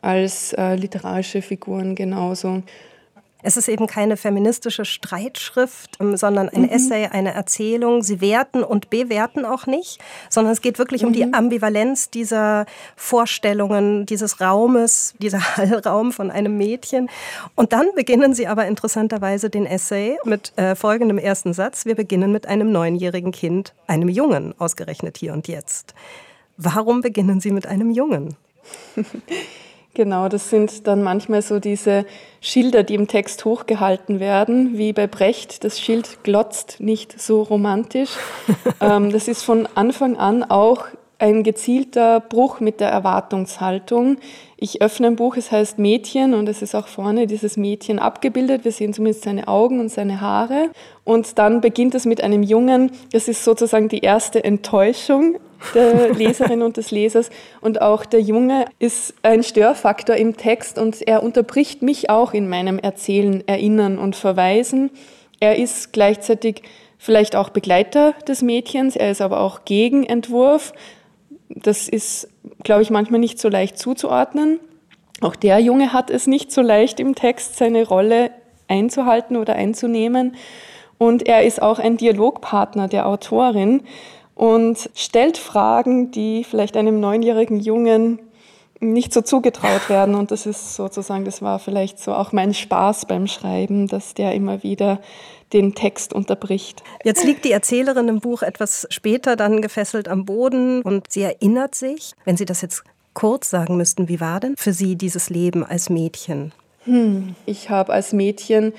als 0.00 0.52
äh, 0.52 0.76
literarische 0.76 1.42
Figuren 1.42 1.96
genauso. 1.96 2.62
Es 3.44 3.58
ist 3.58 3.68
eben 3.68 3.86
keine 3.86 4.16
feministische 4.16 4.86
Streitschrift, 4.86 5.98
ähm, 6.00 6.16
sondern 6.16 6.48
ein 6.48 6.62
mhm. 6.62 6.70
Essay, 6.70 7.06
eine 7.06 7.34
Erzählung. 7.34 8.02
Sie 8.02 8.20
werten 8.22 8.64
und 8.64 8.88
bewerten 8.88 9.44
auch 9.44 9.66
nicht, 9.66 9.98
sondern 10.30 10.52
es 10.52 10.62
geht 10.62 10.78
wirklich 10.78 11.02
mhm. 11.02 11.08
um 11.08 11.12
die 11.12 11.26
mhm. 11.26 11.34
Ambivalenz 11.34 12.08
dieser 12.08 12.64
Vorstellungen, 12.96 14.06
dieses 14.06 14.40
Raumes, 14.40 15.14
dieser 15.18 15.40
Hallraum 15.56 16.10
von 16.10 16.30
einem 16.30 16.56
Mädchen. 16.56 17.10
Und 17.54 17.74
dann 17.74 17.86
beginnen 17.94 18.34
Sie 18.34 18.46
aber 18.46 18.66
interessanterweise 18.66 19.50
den 19.50 19.66
Essay 19.66 20.16
mit 20.24 20.56
äh, 20.56 20.74
folgendem 20.74 21.18
ersten 21.18 21.52
Satz. 21.52 21.84
Wir 21.84 21.94
beginnen 21.94 22.32
mit 22.32 22.46
einem 22.46 22.72
neunjährigen 22.72 23.30
Kind, 23.30 23.74
einem 23.86 24.08
Jungen, 24.08 24.54
ausgerechnet 24.58 25.18
hier 25.18 25.34
und 25.34 25.48
jetzt. 25.48 25.94
Warum 26.56 27.02
beginnen 27.02 27.40
Sie 27.40 27.50
mit 27.50 27.66
einem 27.66 27.90
Jungen? 27.90 28.36
Genau, 29.94 30.28
das 30.28 30.50
sind 30.50 30.88
dann 30.88 31.04
manchmal 31.04 31.40
so 31.40 31.60
diese 31.60 32.04
Schilder, 32.40 32.82
die 32.82 32.94
im 32.94 33.06
Text 33.06 33.44
hochgehalten 33.44 34.18
werden, 34.18 34.76
wie 34.76 34.92
bei 34.92 35.06
Brecht. 35.06 35.62
Das 35.62 35.80
Schild 35.80 36.24
glotzt 36.24 36.80
nicht 36.80 37.20
so 37.20 37.42
romantisch. 37.42 38.10
Ähm, 38.80 39.12
das 39.12 39.28
ist 39.28 39.42
von 39.42 39.68
Anfang 39.74 40.16
an 40.16 40.42
auch 40.42 40.86
ein 41.18 41.42
gezielter 41.42 42.20
Bruch 42.20 42.60
mit 42.60 42.80
der 42.80 42.88
Erwartungshaltung. 42.88 44.18
Ich 44.56 44.82
öffne 44.82 45.06
ein 45.06 45.16
Buch, 45.16 45.36
es 45.36 45.52
heißt 45.52 45.78
Mädchen 45.78 46.34
und 46.34 46.48
es 46.48 46.60
ist 46.60 46.74
auch 46.74 46.88
vorne 46.88 47.26
dieses 47.26 47.56
Mädchen 47.56 47.98
abgebildet. 47.98 48.64
Wir 48.64 48.72
sehen 48.72 48.92
zumindest 48.92 49.24
seine 49.24 49.48
Augen 49.48 49.80
und 49.80 49.90
seine 49.90 50.20
Haare. 50.20 50.70
Und 51.04 51.38
dann 51.38 51.60
beginnt 51.60 51.94
es 51.94 52.04
mit 52.04 52.22
einem 52.22 52.42
Jungen. 52.42 52.90
Das 53.12 53.28
ist 53.28 53.44
sozusagen 53.44 53.88
die 53.88 54.00
erste 54.00 54.42
Enttäuschung 54.44 55.36
der 55.72 56.12
Leserin 56.14 56.62
und 56.62 56.76
des 56.76 56.90
Lesers. 56.90 57.30
Und 57.60 57.80
auch 57.80 58.04
der 58.04 58.20
Junge 58.20 58.66
ist 58.78 59.14
ein 59.22 59.42
Störfaktor 59.42 60.16
im 60.16 60.36
Text 60.36 60.78
und 60.78 61.06
er 61.06 61.22
unterbricht 61.22 61.82
mich 61.82 62.10
auch 62.10 62.34
in 62.34 62.48
meinem 62.48 62.78
Erzählen, 62.78 63.42
Erinnern 63.46 63.98
und 63.98 64.16
Verweisen. 64.16 64.90
Er 65.40 65.56
ist 65.56 65.92
gleichzeitig 65.92 66.62
vielleicht 66.98 67.36
auch 67.36 67.50
Begleiter 67.50 68.14
des 68.26 68.42
Mädchens, 68.42 68.96
er 68.96 69.10
ist 69.10 69.20
aber 69.20 69.40
auch 69.40 69.64
Gegenentwurf. 69.64 70.72
Das 71.48 71.88
ist, 71.88 72.28
glaube 72.62 72.82
ich, 72.82 72.90
manchmal 72.90 73.20
nicht 73.20 73.38
so 73.38 73.48
leicht 73.48 73.78
zuzuordnen. 73.78 74.58
Auch 75.20 75.36
der 75.36 75.58
Junge 75.60 75.92
hat 75.92 76.10
es 76.10 76.26
nicht 76.26 76.50
so 76.50 76.62
leicht 76.62 77.00
im 77.00 77.14
Text, 77.14 77.56
seine 77.56 77.86
Rolle 77.86 78.30
einzuhalten 78.68 79.36
oder 79.36 79.54
einzunehmen. 79.54 80.36
Und 80.98 81.26
er 81.26 81.44
ist 81.44 81.60
auch 81.60 81.78
ein 81.78 81.96
Dialogpartner 81.96 82.88
der 82.88 83.06
Autorin 83.06 83.82
und 84.34 84.90
stellt 84.94 85.38
Fragen, 85.38 86.10
die 86.10 86.44
vielleicht 86.44 86.76
einem 86.76 87.00
neunjährigen 87.00 87.60
Jungen 87.60 88.18
nicht 88.80 89.12
so 89.12 89.22
zugetraut 89.22 89.88
werden. 89.88 90.14
Und 90.14 90.30
das 90.30 90.46
ist 90.46 90.74
sozusagen, 90.74 91.24
das 91.24 91.42
war 91.42 91.58
vielleicht 91.58 91.98
so 91.98 92.12
auch 92.12 92.32
mein 92.32 92.54
Spaß 92.54 93.06
beim 93.06 93.26
Schreiben, 93.26 93.86
dass 93.88 94.14
der 94.14 94.34
immer 94.34 94.62
wieder 94.62 95.00
den 95.52 95.74
Text 95.74 96.12
unterbricht. 96.12 96.82
Jetzt 97.04 97.24
liegt 97.24 97.44
die 97.44 97.52
Erzählerin 97.52 98.08
im 98.08 98.20
Buch 98.20 98.42
etwas 98.42 98.86
später 98.90 99.36
dann 99.36 99.62
gefesselt 99.62 100.08
am 100.08 100.24
Boden 100.24 100.82
und 100.82 101.10
sie 101.10 101.22
erinnert 101.22 101.74
sich, 101.74 102.12
wenn 102.24 102.36
Sie 102.36 102.44
das 102.44 102.60
jetzt 102.60 102.82
kurz 103.14 103.50
sagen 103.50 103.76
müssten, 103.76 104.08
wie 104.08 104.20
war 104.20 104.40
denn 104.40 104.56
für 104.56 104.72
Sie 104.72 104.96
dieses 104.96 105.30
Leben 105.30 105.64
als 105.64 105.88
Mädchen? 105.88 106.52
Hm, 106.84 107.36
ich 107.46 107.70
habe 107.70 107.92
als 107.92 108.12
Mädchen, 108.12 108.72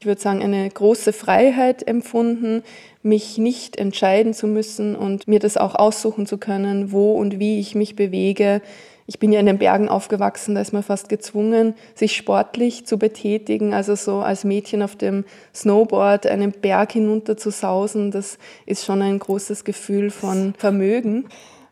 ich 0.00 0.06
würde 0.06 0.20
sagen, 0.20 0.42
eine 0.42 0.68
große 0.68 1.12
Freiheit 1.12 1.86
empfunden, 1.86 2.62
mich 3.02 3.38
nicht 3.38 3.76
entscheiden 3.76 4.32
zu 4.32 4.46
müssen 4.46 4.94
und 4.94 5.26
mir 5.26 5.40
das 5.40 5.56
auch 5.56 5.74
aussuchen 5.74 6.26
zu 6.26 6.38
können, 6.38 6.92
wo 6.92 7.14
und 7.14 7.40
wie 7.40 7.58
ich 7.58 7.74
mich 7.74 7.96
bewege. 7.96 8.62
Ich 9.06 9.18
bin 9.18 9.32
ja 9.32 9.40
in 9.40 9.46
den 9.46 9.58
Bergen 9.58 9.88
aufgewachsen, 9.88 10.54
da 10.54 10.60
ist 10.60 10.72
man 10.72 10.82
fast 10.82 11.08
gezwungen, 11.08 11.74
sich 11.94 12.14
sportlich 12.14 12.86
zu 12.86 12.98
betätigen. 12.98 13.74
Also 13.74 13.94
so 13.96 14.18
als 14.18 14.44
Mädchen 14.44 14.82
auf 14.82 14.94
dem 14.94 15.24
Snowboard 15.54 16.26
einen 16.26 16.52
Berg 16.52 16.92
hinunter 16.92 17.36
zu 17.36 17.50
sausen, 17.50 18.10
das 18.10 18.38
ist 18.66 18.84
schon 18.84 19.02
ein 19.02 19.18
großes 19.18 19.64
Gefühl 19.64 20.10
von 20.10 20.54
Vermögen. 20.58 21.26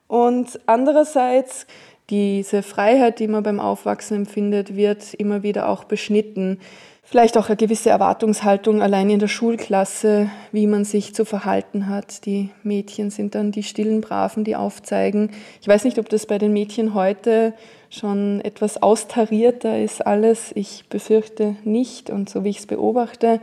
Und 0.09 0.59
andererseits 0.67 1.67
diese 2.11 2.63
Freiheit, 2.63 3.19
die 3.19 3.29
man 3.29 3.43
beim 3.43 3.59
Aufwachsen 3.61 4.19
empfindet, 4.19 4.77
wird 4.77 5.15
immer 5.15 5.43
wieder 5.43 5.69
auch 5.69 5.85
beschnitten. 5.85 6.59
Vielleicht 7.09 7.39
auch 7.39 7.47
eine 7.47 7.57
gewisse 7.57 7.89
Erwartungshaltung 7.89 8.83
allein 8.83 9.09
in 9.11 9.21
der 9.21 9.29
Schulklasse, 9.29 10.29
wie 10.51 10.67
man 10.67 10.85
sich 10.85 11.15
zu 11.15 11.25
verhalten 11.25 11.89
hat. 11.89 12.27
Die 12.27 12.51
Mädchen 12.65 13.11
sind 13.11 13.37
dann 13.37 13.53
die 13.53 13.63
stillen 13.63 14.01
Braven, 14.01 14.43
die 14.43 14.57
aufzeigen. 14.57 15.31
Ich 15.61 15.69
weiß 15.69 15.85
nicht, 15.85 16.01
ob 16.01 16.09
das 16.09 16.27
bei 16.27 16.39
den 16.39 16.53
Mädchen 16.53 16.95
heute 16.95 17.55
schon 17.91 18.41
etwas 18.41 18.83
austarierter 18.83 19.81
ist 19.81 20.05
alles. 20.05 20.51
Ich 20.57 20.87
befürchte 20.89 21.55
nicht. 21.63 22.11
Und 22.11 22.29
so 22.29 22.43
wie 22.43 22.49
ich 22.51 22.59
es 22.59 22.67
beobachte, 22.67 23.41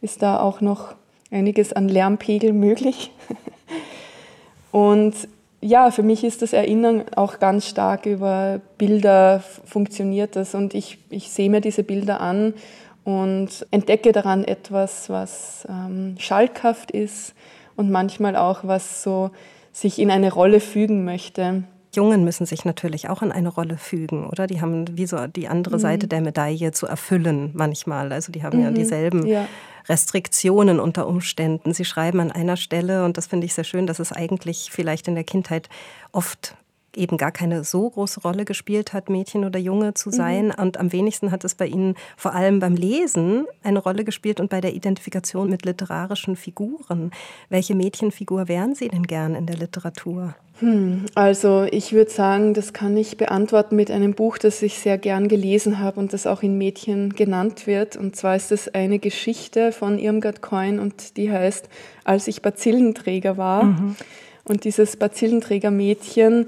ist 0.00 0.22
da 0.22 0.40
auch 0.40 0.62
noch 0.62 0.94
einiges 1.30 1.74
an 1.74 1.90
Lärmpegel 1.90 2.54
möglich. 2.54 3.10
Und 4.72 5.14
ja, 5.60 5.90
für 5.90 6.02
mich 6.02 6.24
ist 6.24 6.40
das 6.40 6.54
Erinnern 6.54 7.04
auch 7.14 7.38
ganz 7.38 7.68
stark 7.68 8.06
über 8.06 8.60
Bilder 8.78 9.44
funktioniert 9.64 10.34
das 10.34 10.56
und 10.56 10.74
ich, 10.74 10.98
ich 11.08 11.30
sehe 11.30 11.48
mir 11.50 11.60
diese 11.60 11.84
Bilder 11.84 12.20
an 12.20 12.52
und 13.04 13.66
entdecke 13.70 14.12
daran 14.12 14.44
etwas, 14.44 15.10
was 15.10 15.66
ähm, 15.68 16.14
schalkhaft 16.18 16.90
ist 16.90 17.34
und 17.76 17.90
manchmal 17.90 18.36
auch 18.36 18.60
was 18.64 19.02
so 19.02 19.30
sich 19.72 19.98
in 19.98 20.10
eine 20.10 20.32
Rolle 20.32 20.60
fügen 20.60 21.04
möchte. 21.04 21.64
Jungen 21.94 22.24
müssen 22.24 22.46
sich 22.46 22.64
natürlich 22.64 23.08
auch 23.08 23.22
in 23.22 23.32
eine 23.32 23.50
Rolle 23.50 23.76
fügen, 23.76 24.26
oder? 24.26 24.46
Die 24.46 24.60
haben 24.60 24.96
wie 24.96 25.06
so 25.06 25.26
die 25.26 25.48
andere 25.48 25.76
mhm. 25.76 25.80
Seite 25.80 26.08
der 26.08 26.22
Medaille 26.22 26.72
zu 26.72 26.86
erfüllen 26.86 27.50
manchmal. 27.54 28.12
Also 28.12 28.32
die 28.32 28.42
haben 28.42 28.58
mhm. 28.58 28.64
ja 28.64 28.70
dieselben 28.70 29.26
ja. 29.26 29.46
Restriktionen 29.88 30.80
unter 30.80 31.06
Umständen. 31.06 31.74
Sie 31.74 31.84
schreiben 31.84 32.20
an 32.20 32.30
einer 32.30 32.56
Stelle, 32.56 33.04
und 33.04 33.18
das 33.18 33.26
finde 33.26 33.46
ich 33.46 33.54
sehr 33.54 33.64
schön, 33.64 33.86
dass 33.86 33.98
es 33.98 34.12
eigentlich 34.12 34.70
vielleicht 34.70 35.08
in 35.08 35.14
der 35.14 35.24
Kindheit 35.24 35.68
oft 36.12 36.56
eben 36.96 37.16
gar 37.16 37.32
keine 37.32 37.64
so 37.64 37.88
große 37.88 38.20
Rolle 38.20 38.44
gespielt 38.44 38.92
hat, 38.92 39.08
Mädchen 39.08 39.44
oder 39.44 39.58
Junge 39.58 39.94
zu 39.94 40.10
mhm. 40.10 40.14
sein. 40.14 40.46
Mhm. 40.46 40.62
Und 40.62 40.76
am 40.78 40.92
wenigsten 40.92 41.30
hat 41.30 41.44
es 41.44 41.54
bei 41.54 41.66
Ihnen 41.66 41.94
vor 42.16 42.34
allem 42.34 42.60
beim 42.60 42.74
Lesen 42.74 43.46
eine 43.62 43.78
Rolle 43.78 44.04
gespielt 44.04 44.40
und 44.40 44.50
bei 44.50 44.60
der 44.60 44.74
Identifikation 44.74 45.48
mit 45.48 45.64
literarischen 45.64 46.36
Figuren. 46.36 47.10
Welche 47.48 47.74
Mädchenfigur 47.74 48.48
wären 48.48 48.74
Sie 48.74 48.88
denn 48.88 49.04
gern 49.04 49.34
in 49.34 49.46
der 49.46 49.56
Literatur? 49.56 50.34
Hm, 50.58 51.06
also 51.14 51.66
ich 51.68 51.92
würde 51.92 52.10
sagen, 52.10 52.54
das 52.54 52.72
kann 52.72 52.96
ich 52.96 53.16
beantworten 53.16 53.74
mit 53.74 53.90
einem 53.90 54.14
Buch, 54.14 54.38
das 54.38 54.62
ich 54.62 54.78
sehr 54.78 54.98
gern 54.98 55.26
gelesen 55.26 55.78
habe 55.78 55.98
und 55.98 56.12
das 56.12 56.26
auch 56.26 56.42
in 56.42 56.56
Mädchen 56.56 57.14
genannt 57.14 57.66
wird. 57.66 57.96
Und 57.96 58.14
zwar 58.14 58.36
ist 58.36 58.52
es 58.52 58.72
eine 58.72 58.98
Geschichte 58.98 59.72
von 59.72 59.98
Irmgard 59.98 60.40
Coin 60.40 60.78
und 60.78 61.16
die 61.16 61.32
heißt 61.32 61.68
Als 62.04 62.28
ich 62.28 62.42
Bazillenträger 62.42 63.36
war. 63.36 63.64
Mhm. 63.64 63.96
Und 64.44 64.64
dieses 64.64 64.96
Bazillenträger-Mädchen 64.96 66.46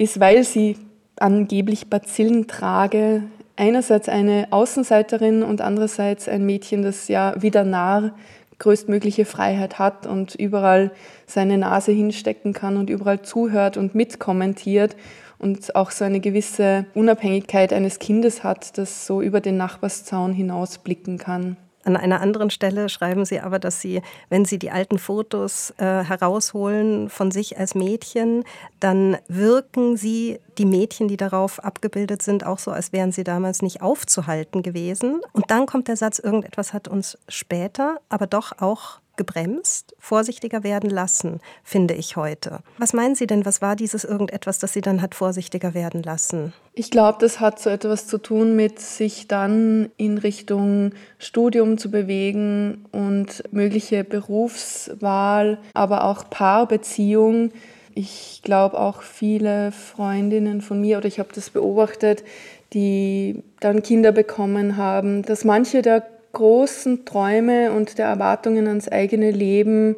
ist, 0.00 0.18
weil 0.18 0.44
sie 0.44 0.76
angeblich 1.16 1.90
Bazillen 1.90 2.46
trage, 2.46 3.24
einerseits 3.56 4.08
eine 4.08 4.48
Außenseiterin 4.50 5.42
und 5.42 5.60
andererseits 5.60 6.26
ein 6.26 6.46
Mädchen, 6.46 6.82
das 6.82 7.08
ja 7.08 7.34
wieder 7.40 7.64
Narr 7.64 8.14
größtmögliche 8.58 9.24
Freiheit 9.26 9.78
hat 9.78 10.06
und 10.06 10.34
überall 10.34 10.90
seine 11.26 11.58
Nase 11.58 11.92
hinstecken 11.92 12.52
kann 12.52 12.76
und 12.76 12.88
überall 12.90 13.22
zuhört 13.22 13.76
und 13.76 13.94
mitkommentiert 13.94 14.96
und 15.38 15.74
auch 15.76 15.90
so 15.90 16.04
eine 16.04 16.20
gewisse 16.20 16.86
Unabhängigkeit 16.94 17.72
eines 17.72 17.98
Kindes 17.98 18.44
hat, 18.44 18.76
das 18.78 19.06
so 19.06 19.20
über 19.22 19.40
den 19.40 19.56
Nachbarszaun 19.56 20.32
hinausblicken 20.32 21.18
kann. 21.18 21.56
An 21.84 21.96
einer 21.96 22.20
anderen 22.20 22.50
Stelle 22.50 22.88
schreiben 22.88 23.24
Sie 23.24 23.40
aber, 23.40 23.58
dass 23.58 23.80
Sie, 23.80 24.02
wenn 24.28 24.44
Sie 24.44 24.58
die 24.58 24.70
alten 24.70 24.98
Fotos 24.98 25.72
äh, 25.78 25.84
herausholen 25.84 27.08
von 27.08 27.30
sich 27.30 27.58
als 27.58 27.74
Mädchen, 27.74 28.44
dann 28.80 29.16
wirken 29.28 29.96
Sie, 29.96 30.38
die 30.58 30.66
Mädchen, 30.66 31.08
die 31.08 31.16
darauf 31.16 31.58
abgebildet 31.64 32.22
sind, 32.22 32.44
auch 32.44 32.58
so, 32.58 32.70
als 32.70 32.92
wären 32.92 33.12
sie 33.12 33.24
damals 33.24 33.62
nicht 33.62 33.80
aufzuhalten 33.80 34.62
gewesen. 34.62 35.22
Und 35.32 35.50
dann 35.50 35.64
kommt 35.64 35.88
der 35.88 35.96
Satz, 35.96 36.18
irgendetwas 36.18 36.74
hat 36.74 36.86
uns 36.86 37.18
später, 37.28 37.98
aber 38.10 38.26
doch 38.26 38.60
auch 38.60 38.99
gebremst, 39.20 39.94
vorsichtiger 39.98 40.64
werden 40.64 40.88
lassen, 40.88 41.40
finde 41.62 41.92
ich 41.92 42.16
heute. 42.16 42.60
Was 42.78 42.94
meinen 42.94 43.14
Sie 43.14 43.26
denn, 43.26 43.44
was 43.44 43.60
war 43.60 43.76
dieses 43.76 44.04
irgendetwas, 44.04 44.58
das 44.58 44.72
Sie 44.72 44.80
dann 44.80 45.02
hat 45.02 45.14
vorsichtiger 45.14 45.74
werden 45.74 46.02
lassen? 46.02 46.54
Ich 46.72 46.90
glaube, 46.90 47.18
das 47.20 47.38
hat 47.38 47.60
so 47.60 47.68
etwas 47.68 48.06
zu 48.06 48.16
tun 48.16 48.56
mit 48.56 48.80
sich 48.80 49.28
dann 49.28 49.90
in 49.98 50.16
Richtung 50.16 50.92
Studium 51.18 51.76
zu 51.76 51.90
bewegen 51.90 52.86
und 52.92 53.44
mögliche 53.52 54.04
Berufswahl, 54.04 55.58
aber 55.74 56.04
auch 56.04 56.30
Paarbeziehung. 56.30 57.50
Ich 57.94 58.40
glaube 58.42 58.80
auch 58.80 59.02
viele 59.02 59.70
Freundinnen 59.70 60.62
von 60.62 60.80
mir, 60.80 60.96
oder 60.96 61.08
ich 61.08 61.18
habe 61.18 61.28
das 61.34 61.50
beobachtet, 61.50 62.24
die 62.72 63.42
dann 63.60 63.82
Kinder 63.82 64.12
bekommen 64.12 64.78
haben, 64.78 65.20
dass 65.22 65.44
manche 65.44 65.82
der 65.82 66.06
großen 66.32 67.04
Träume 67.04 67.72
und 67.72 67.98
der 67.98 68.06
Erwartungen 68.06 68.68
ans 68.68 68.88
eigene 68.88 69.30
Leben 69.30 69.96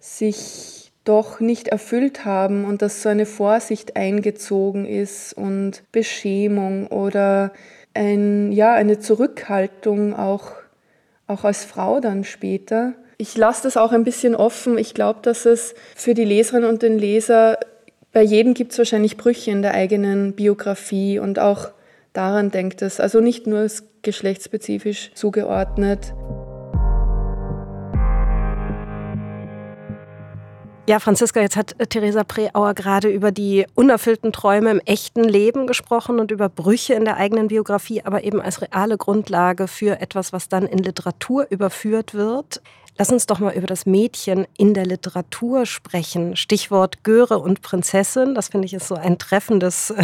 sich 0.00 0.92
doch 1.04 1.40
nicht 1.40 1.68
erfüllt 1.68 2.24
haben 2.24 2.64
und 2.64 2.82
dass 2.82 3.02
so 3.02 3.08
eine 3.08 3.26
Vorsicht 3.26 3.96
eingezogen 3.96 4.86
ist 4.86 5.32
und 5.32 5.82
Beschämung 5.90 6.86
oder 6.86 7.52
ein, 7.94 8.52
ja, 8.52 8.72
eine 8.72 8.98
Zurückhaltung 8.98 10.14
auch, 10.14 10.52
auch 11.26 11.44
als 11.44 11.64
Frau 11.64 12.00
dann 12.00 12.24
später. 12.24 12.94
Ich 13.18 13.36
lasse 13.36 13.64
das 13.64 13.76
auch 13.76 13.92
ein 13.92 14.04
bisschen 14.04 14.34
offen. 14.34 14.78
Ich 14.78 14.94
glaube, 14.94 15.20
dass 15.22 15.44
es 15.44 15.74
für 15.94 16.14
die 16.14 16.24
Leserin 16.24 16.64
und 16.64 16.82
den 16.82 16.98
Leser, 16.98 17.58
bei 18.12 18.22
jedem 18.22 18.54
gibt 18.54 18.72
es 18.72 18.78
wahrscheinlich 18.78 19.16
Brüche 19.16 19.50
in 19.50 19.62
der 19.62 19.74
eigenen 19.74 20.34
Biografie 20.34 21.18
und 21.18 21.38
auch 21.38 21.70
daran 22.12 22.50
denkt 22.50 22.82
es. 22.82 23.00
Also 23.00 23.20
nicht 23.20 23.46
nur 23.46 23.68
geschlechtsspezifisch 24.02 25.12
zugeordnet. 25.14 26.14
Ja, 30.88 30.98
Franziska, 30.98 31.40
jetzt 31.40 31.56
hat 31.56 31.78
äh, 31.78 31.86
Theresa 31.86 32.24
Preauer 32.24 32.74
gerade 32.74 33.08
über 33.08 33.30
die 33.30 33.66
unerfüllten 33.74 34.32
Träume 34.32 34.72
im 34.72 34.80
echten 34.80 35.22
Leben 35.22 35.68
gesprochen 35.68 36.18
und 36.18 36.32
über 36.32 36.48
Brüche 36.48 36.94
in 36.94 37.04
der 37.04 37.18
eigenen 37.18 37.46
Biografie, 37.46 38.02
aber 38.02 38.24
eben 38.24 38.40
als 38.40 38.62
reale 38.62 38.98
Grundlage 38.98 39.68
für 39.68 40.00
etwas, 40.00 40.32
was 40.32 40.48
dann 40.48 40.66
in 40.66 40.78
Literatur 40.78 41.46
überführt 41.50 42.14
wird. 42.14 42.60
Lass 42.98 43.12
uns 43.12 43.26
doch 43.26 43.38
mal 43.38 43.54
über 43.54 43.68
das 43.68 43.86
Mädchen 43.86 44.44
in 44.58 44.74
der 44.74 44.84
Literatur 44.84 45.66
sprechen. 45.66 46.34
Stichwort 46.34 47.04
Göre 47.04 47.38
und 47.38 47.62
Prinzessin. 47.62 48.34
Das 48.34 48.48
finde 48.48 48.66
ich 48.66 48.74
ist 48.74 48.88
so 48.88 48.96
ein 48.96 49.18
treffendes 49.18 49.94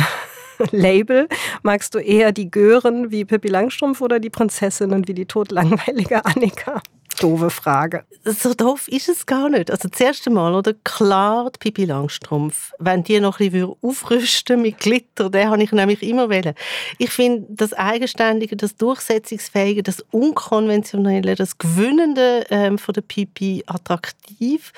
Label. 0.70 1.28
Magst 1.62 1.94
du 1.94 1.98
eher 1.98 2.32
die 2.32 2.50
Gören 2.50 3.10
wie 3.10 3.24
Pippi 3.24 3.48
Langstrumpf 3.48 4.00
oder 4.00 4.18
die 4.20 4.30
Prinzessinnen 4.30 5.06
wie 5.08 5.14
die 5.14 5.26
todlangweilige 5.26 6.24
Annika? 6.24 6.80
Doofe 7.18 7.50
Frage. 7.50 8.04
So 8.24 8.54
doof 8.54 8.88
ist 8.88 9.08
es 9.08 9.26
gar 9.26 9.48
nicht. 9.48 9.70
Also 9.70 9.88
das 9.88 10.00
erste 10.00 10.30
Mal, 10.30 10.54
oder? 10.54 10.74
Klar, 10.84 11.50
die 11.50 11.58
Pippi 11.58 11.84
Langstrumpf. 11.84 12.72
Wenn 12.78 13.04
die 13.04 13.20
noch 13.20 13.40
ein 13.40 13.50
bisschen 13.50 13.74
aufrüsten 13.82 14.62
mit 14.62 14.78
Glitter, 14.78 15.30
den 15.30 15.50
habe 15.50 15.62
ich 15.62 15.72
nämlich 15.72 16.02
immer 16.02 16.28
wählen. 16.28 16.54
Ich 16.98 17.10
finde 17.10 17.46
das 17.48 17.72
Eigenständige, 17.72 18.56
das 18.56 18.76
Durchsetzungsfähige, 18.76 19.82
das 19.82 20.04
Unkonventionelle, 20.10 21.34
das 21.34 21.58
Gewinnende 21.58 22.46
ähm, 22.50 22.78
von 22.78 22.92
der 22.92 23.02
Pippi 23.02 23.64
attraktiv. 23.66 24.72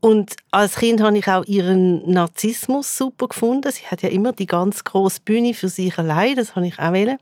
Und 0.00 0.34
als 0.50 0.74
Kind 0.76 1.00
habe 1.00 1.16
ich 1.16 1.28
auch 1.28 1.44
ihren 1.44 2.10
Narzissmus 2.10 2.96
super 2.96 3.28
gefunden. 3.28 3.70
Sie 3.70 3.86
hat 3.86 4.02
ja 4.02 4.08
immer 4.08 4.32
die 4.32 4.46
ganz 4.46 4.82
große 4.82 5.20
Bühne 5.24 5.54
für 5.54 5.68
sich 5.68 5.96
allein, 5.96 6.34
das 6.34 6.56
habe 6.56 6.66
ich 6.66 6.78
auch 6.80 6.92
wählen. 6.92 7.18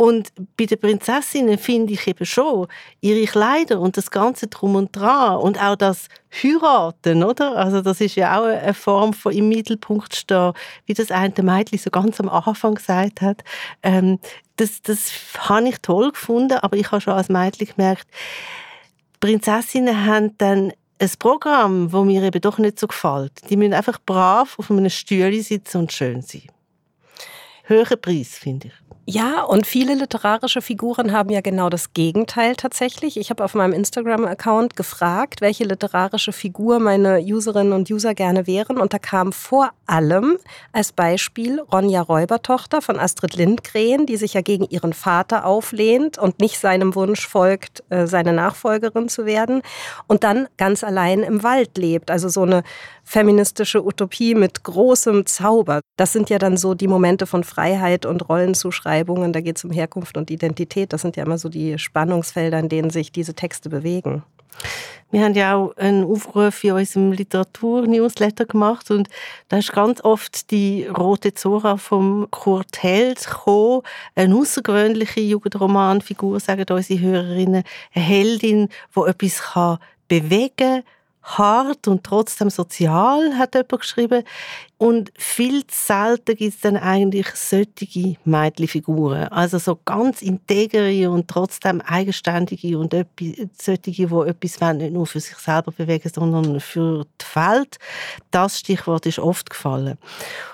Und 0.00 0.32
bei 0.56 0.66
den 0.66 0.78
Prinzessinnen 0.78 1.58
finde 1.58 1.94
ich 1.94 2.06
eben 2.06 2.24
schon 2.24 2.68
ihre 3.00 3.26
Kleider 3.26 3.80
und 3.80 3.96
das 3.96 4.12
ganze 4.12 4.46
Drum 4.46 4.76
und 4.76 4.94
Dran 4.94 5.38
und 5.38 5.60
auch 5.60 5.74
das 5.74 6.06
Heiraten, 6.32 7.24
oder? 7.24 7.56
Also 7.56 7.82
das 7.82 8.00
ist 8.00 8.14
ja 8.14 8.38
auch 8.38 8.44
eine 8.44 8.74
Form 8.74 9.12
von 9.12 9.32
im 9.32 9.48
Mittelpunkt 9.48 10.14
stehen, 10.14 10.52
wie 10.86 10.94
das 10.94 11.10
eine 11.10 11.34
Mädchen 11.42 11.80
so 11.80 11.90
ganz 11.90 12.20
am 12.20 12.28
Anfang 12.28 12.76
gesagt 12.76 13.22
hat. 13.22 13.42
Ähm, 13.82 14.20
das, 14.54 14.82
das 14.82 15.10
habe 15.36 15.68
ich 15.68 15.78
toll 15.78 16.12
gefunden, 16.12 16.58
aber 16.58 16.76
ich 16.76 16.92
habe 16.92 17.00
schon 17.00 17.14
als 17.14 17.28
Mädchen 17.28 17.66
gemerkt, 17.66 18.06
Prinzessinnen 19.18 20.06
haben 20.06 20.38
dann 20.38 20.72
ein 21.00 21.10
Programm, 21.18 21.90
das 21.90 22.04
mir 22.04 22.22
eben 22.22 22.40
doch 22.40 22.58
nicht 22.58 22.78
so 22.78 22.86
gefällt. 22.86 23.32
Die 23.50 23.56
müssen 23.56 23.74
einfach 23.74 23.98
brav 24.06 24.60
auf 24.60 24.70
einem 24.70 24.90
Stühle 24.90 25.42
sitzen 25.42 25.78
und 25.78 25.92
schön 25.92 26.22
sein. 26.22 26.46
Höherer 27.64 27.96
Preis, 27.96 28.38
finde 28.38 28.68
ich. 28.68 28.87
Ja, 29.10 29.40
und 29.40 29.66
viele 29.66 29.94
literarische 29.94 30.60
Figuren 30.60 31.12
haben 31.12 31.30
ja 31.30 31.40
genau 31.40 31.70
das 31.70 31.94
Gegenteil 31.94 32.56
tatsächlich. 32.56 33.16
Ich 33.16 33.30
habe 33.30 33.42
auf 33.42 33.54
meinem 33.54 33.72
Instagram-Account 33.72 34.76
gefragt, 34.76 35.40
welche 35.40 35.64
literarische 35.64 36.30
Figur 36.30 36.78
meine 36.78 37.18
Userinnen 37.18 37.72
und 37.72 37.90
User 37.90 38.14
gerne 38.14 38.46
wären. 38.46 38.76
Und 38.76 38.92
da 38.92 38.98
kam 38.98 39.32
vor 39.32 39.70
allem 39.86 40.36
als 40.72 40.92
Beispiel 40.92 41.58
Ronja 41.72 42.02
Räubertochter 42.02 42.82
von 42.82 43.00
Astrid 43.00 43.34
Lindgren, 43.34 44.04
die 44.04 44.18
sich 44.18 44.34
ja 44.34 44.42
gegen 44.42 44.66
ihren 44.68 44.92
Vater 44.92 45.46
auflehnt 45.46 46.18
und 46.18 46.38
nicht 46.38 46.58
seinem 46.58 46.94
Wunsch 46.94 47.26
folgt, 47.26 47.82
äh, 47.88 48.06
seine 48.06 48.34
Nachfolgerin 48.34 49.08
zu 49.08 49.24
werden. 49.24 49.62
Und 50.06 50.22
dann 50.22 50.48
ganz 50.58 50.84
allein 50.84 51.20
im 51.20 51.42
Wald 51.42 51.78
lebt. 51.78 52.10
Also 52.10 52.28
so 52.28 52.42
eine 52.42 52.62
feministische 53.04 53.82
Utopie 53.82 54.34
mit 54.34 54.64
großem 54.64 55.24
Zauber. 55.24 55.80
Das 55.96 56.12
sind 56.12 56.28
ja 56.28 56.38
dann 56.38 56.58
so 56.58 56.74
die 56.74 56.88
Momente 56.88 57.26
von 57.26 57.42
Freiheit 57.42 58.04
und 58.04 58.28
Rollenzuschreibungen. 58.98 59.32
Da 59.32 59.40
geht 59.40 59.56
es 59.56 59.64
um 59.64 59.70
Herkunft 59.70 60.16
und 60.16 60.30
Identität. 60.30 60.92
Das 60.92 61.02
sind 61.02 61.16
ja 61.16 61.24
immer 61.24 61.38
so 61.38 61.48
die 61.48 61.78
Spannungsfelder, 61.78 62.58
in 62.58 62.68
denen 62.68 62.90
sich 62.90 63.12
diese 63.12 63.34
Texte 63.34 63.68
bewegen. 63.68 64.22
Wir 65.10 65.24
haben 65.24 65.34
ja 65.34 65.56
auch 65.56 65.74
einen 65.76 66.04
Aufruf 66.04 66.64
in 66.64 66.72
unserem 66.72 67.12
Literatur-Newsletter 67.12 68.44
gemacht 68.44 68.90
und 68.90 69.08
da 69.48 69.58
ist 69.58 69.72
ganz 69.72 70.02
oft 70.04 70.50
die 70.50 70.84
rote 70.86 71.32
Zora 71.32 71.76
vom 71.76 72.26
Kurt 72.30 72.82
Held 72.82 73.24
gekommen. 73.24 73.82
Eine 74.14 74.34
außergewöhnliche 74.34 75.20
Jugendromanfigur, 75.20 76.40
sagen 76.40 76.66
unsere 76.68 77.00
Hörerinnen. 77.00 77.62
Eine 77.94 78.04
Heldin, 78.04 78.68
die 78.94 79.00
etwas 79.08 79.78
bewegen 80.08 80.52
kann, 80.56 80.82
hart 81.36 81.88
und 81.88 82.04
trotzdem 82.04 82.48
sozial, 82.50 83.36
hat 83.36 83.54
jemand 83.54 83.80
geschrieben. 83.80 84.24
Und 84.78 85.12
viel 85.18 85.66
zu 85.66 85.86
selten 85.86 86.36
gibt 86.36 86.54
es 86.54 86.60
dann 86.60 86.76
eigentlich 86.76 87.26
solche 87.34 88.16
Mädchenfiguren. 88.24 89.28
Also 89.28 89.58
so 89.58 89.78
ganz 89.84 90.22
integere 90.22 91.10
und 91.10 91.28
trotzdem 91.28 91.80
eigenständige 91.80 92.78
und 92.78 92.94
solche, 93.60 93.80
die 93.80 94.02
etwas 94.02 94.60
wollen, 94.60 94.78
nicht 94.78 94.92
nur 94.92 95.06
für 95.06 95.20
sich 95.20 95.36
selber 95.36 95.72
bewegen, 95.72 96.10
sondern 96.12 96.60
für 96.60 97.04
die 97.20 97.36
Welt. 97.36 97.78
Das 98.30 98.58
Stichwort 98.60 99.04
ist 99.06 99.18
oft 99.18 99.50
gefallen. 99.50 99.98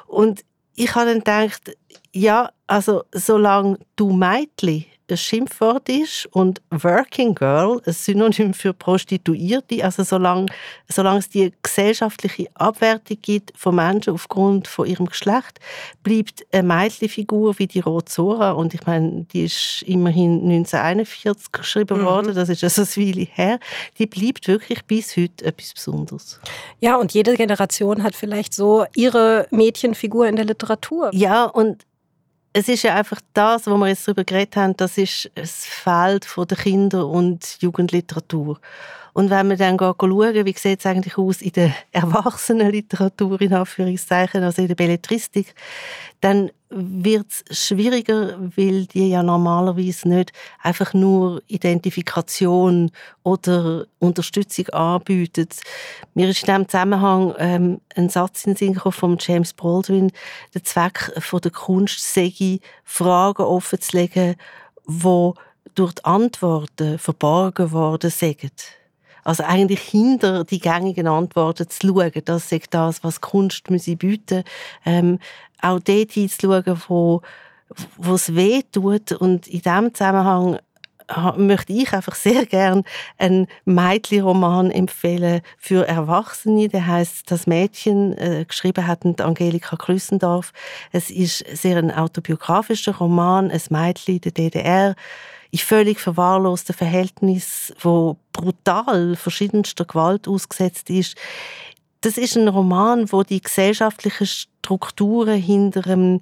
Und 0.06 0.44
ich 0.74 0.94
habe 0.94 1.06
dann 1.06 1.18
gedacht, 1.18 1.76
ja, 2.12 2.50
also 2.66 3.04
solange 3.12 3.78
du 3.96 4.12
Mädchen 4.12 4.86
ein 5.14 5.18
Schimpfwort 5.18 5.88
ist 5.88 6.26
und 6.32 6.60
Working 6.70 7.34
Girl 7.34 7.80
ein 7.86 7.92
Synonym 7.92 8.52
für 8.52 8.72
Prostituierte. 8.72 9.84
Also 9.84 10.02
solange, 10.02 10.46
solange 10.88 11.20
es 11.20 11.28
die 11.28 11.52
gesellschaftliche 11.62 12.48
Abwertung 12.54 13.18
gibt 13.22 13.52
von 13.56 13.76
Menschen 13.76 14.12
aufgrund 14.12 14.66
von 14.66 14.86
ihrem 14.86 15.06
Geschlecht, 15.06 15.60
bleibt 16.02 16.44
eine 16.52 16.64
Mädchenfigur 16.64 17.58
wie 17.58 17.68
die 17.68 17.80
Rozora 17.80 18.52
und 18.52 18.74
ich 18.74 18.84
meine, 18.86 19.24
die 19.32 19.44
ist 19.44 19.82
immerhin 19.86 20.42
1941 20.42 21.52
geschrieben 21.52 22.00
mhm. 22.00 22.04
worden, 22.04 22.34
das 22.34 22.48
ist 22.48 22.64
also 22.64 22.82
eine 22.82 23.08
Weile 23.08 23.28
her, 23.32 23.60
die 23.98 24.06
bleibt 24.06 24.48
wirklich 24.48 24.84
bis 24.84 25.16
heute 25.16 25.44
etwas 25.44 25.74
Besonderes. 25.74 26.40
Ja, 26.80 26.96
und 26.96 27.14
jede 27.14 27.36
Generation 27.36 28.02
hat 28.02 28.16
vielleicht 28.16 28.52
so 28.52 28.84
ihre 28.96 29.46
Mädchenfigur 29.50 30.26
in 30.26 30.36
der 30.36 30.44
Literatur. 30.44 31.10
Ja, 31.12 31.44
und 31.44 31.84
es 32.56 32.68
ist 32.68 32.84
ja 32.84 32.94
einfach 32.94 33.20
das, 33.34 33.66
wo 33.66 33.76
wir 33.76 33.88
jetzt 33.88 34.06
darüber 34.06 34.22
geredet 34.24 34.56
haben, 34.56 34.76
das 34.76 34.96
ist 34.96 35.28
das 35.34 35.66
Feld 35.66 36.26
der 36.38 36.56
Kinder- 36.56 37.08
und 37.08 37.60
Jugendliteratur. 37.60 38.60
Und 39.14 39.30
wenn 39.30 39.48
wir 39.48 39.56
dann 39.56 39.78
schauen, 39.78 40.44
wie 40.44 40.54
sieht 40.58 40.80
es 40.80 40.86
eigentlich 40.86 41.16
aus 41.16 41.40
in 41.40 41.52
der 41.52 41.72
Erwachsenenliteratur, 41.92 43.40
in 43.40 43.54
Anführungszeichen, 43.54 44.42
also 44.42 44.60
in 44.60 44.68
der 44.68 44.74
Belletristik, 44.74 45.54
dann 46.20 46.50
wird 46.68 47.26
es 47.48 47.68
schwieriger, 47.68 48.36
weil 48.56 48.86
die 48.86 49.10
ja 49.10 49.22
normalerweise 49.22 50.08
nicht 50.08 50.32
einfach 50.60 50.92
nur 50.94 51.40
Identifikation 51.46 52.90
oder 53.22 53.86
Unterstützung 54.00 54.68
anbieten. 54.70 55.48
Mir 56.14 56.30
ist 56.30 56.40
in 56.42 56.46
diesem 56.46 56.68
Zusammenhang 56.68 57.34
ähm, 57.38 57.80
ein 57.94 58.08
Satz 58.08 58.44
in 58.46 58.56
den 58.56 58.74
von 58.74 59.16
James 59.20 59.52
Baldwin, 59.52 60.10
der 60.54 60.64
Zweck 60.64 61.12
von 61.20 61.40
der 61.40 61.52
Kunst 61.52 62.00
sei, 62.12 62.58
Fragen 62.82 63.42
offenzulegen, 63.42 64.34
die 64.88 65.32
durch 65.76 65.92
die 65.92 66.04
Antworten 66.04 66.98
verborgen 66.98 67.70
worden 67.70 68.10
sind. 68.10 68.52
Also 69.24 69.42
eigentlich 69.42 69.80
hinter 69.80 70.44
die 70.44 70.60
gängigen 70.60 71.08
Antworten 71.08 71.68
zu 71.68 71.88
schauen, 71.88 72.12
das 72.24 72.52
ist 72.52 72.66
das, 72.70 73.02
was 73.02 73.20
Kunst 73.20 73.70
müsse 73.70 73.96
bieten 73.96 74.44
ähm, 74.84 75.18
auch 75.60 75.80
dort 75.80 76.12
hinzuschauen, 76.12 76.82
wo, 76.88 77.22
wo 77.96 78.14
es 78.14 78.34
weh 78.34 78.62
tut. 78.70 79.12
Und 79.12 79.46
in 79.46 79.62
diesem 79.62 79.94
Zusammenhang 79.94 80.58
möchte 81.36 81.72
ich 81.72 81.92
einfach 81.92 82.14
sehr 82.14 82.46
gern 82.46 82.84
einen 83.18 83.46
Mädchenroman 83.64 84.70
empfehlen 84.70 85.40
für 85.58 85.86
Erwachsene. 85.86 86.68
Der 86.68 86.86
heißt 86.86 87.30
Das 87.30 87.46
Mädchen, 87.46 88.16
äh, 88.16 88.44
geschrieben 88.46 88.86
hat 88.86 89.04
Angelika 89.20 89.76
Klüssendorf. 89.76 90.52
Es 90.92 91.10
ist 91.10 91.44
sehr 91.52 91.76
ein 91.78 91.90
autobiografischer 91.90 92.96
Roman, 92.96 93.50
ein 93.50 93.62
Mädchen 93.70 94.20
der 94.20 94.32
DDR 94.32 94.94
in 95.54 95.58
völlig 95.58 96.00
verwahrlosten 96.00 96.74
Verhältnissen, 96.74 97.76
wo 97.80 98.16
brutal 98.32 99.14
verschiedenster 99.14 99.84
Gewalt 99.84 100.26
ausgesetzt 100.26 100.90
ist. 100.90 101.16
Das 102.00 102.18
ist 102.18 102.36
ein 102.36 102.48
Roman, 102.48 103.12
wo 103.12 103.22
die 103.22 103.40
gesellschaftlichen 103.40 104.26
Strukturen 104.26 105.40
hinter 105.40 105.88
einem 105.88 106.20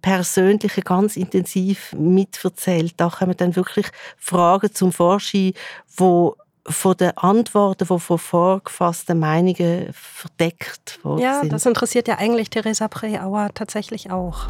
Persönlichen 0.00 0.84
ganz 0.84 1.16
intensiv 1.16 1.92
mitverzählt. 1.92 2.94
Da 2.98 3.10
kommen 3.10 3.36
dann 3.36 3.56
wirklich 3.56 3.86
Fragen 4.16 4.72
zum 4.72 4.92
Vorschein, 4.92 5.54
wo 5.96 6.36
von 6.64 6.96
den 6.96 7.18
Antworten, 7.18 7.84
die 7.90 7.98
von 7.98 8.18
vorgefassten 8.18 9.18
Meinungen 9.18 9.88
verdeckt 9.92 11.02
worden 11.02 11.20
ja, 11.20 11.40
sind. 11.40 11.46
Ja, 11.46 11.50
das 11.50 11.66
interessiert 11.66 12.06
ja 12.06 12.18
eigentlich 12.18 12.48
Theresa 12.48 12.86
Preauer 12.86 13.50
tatsächlich 13.54 14.12
auch. 14.12 14.46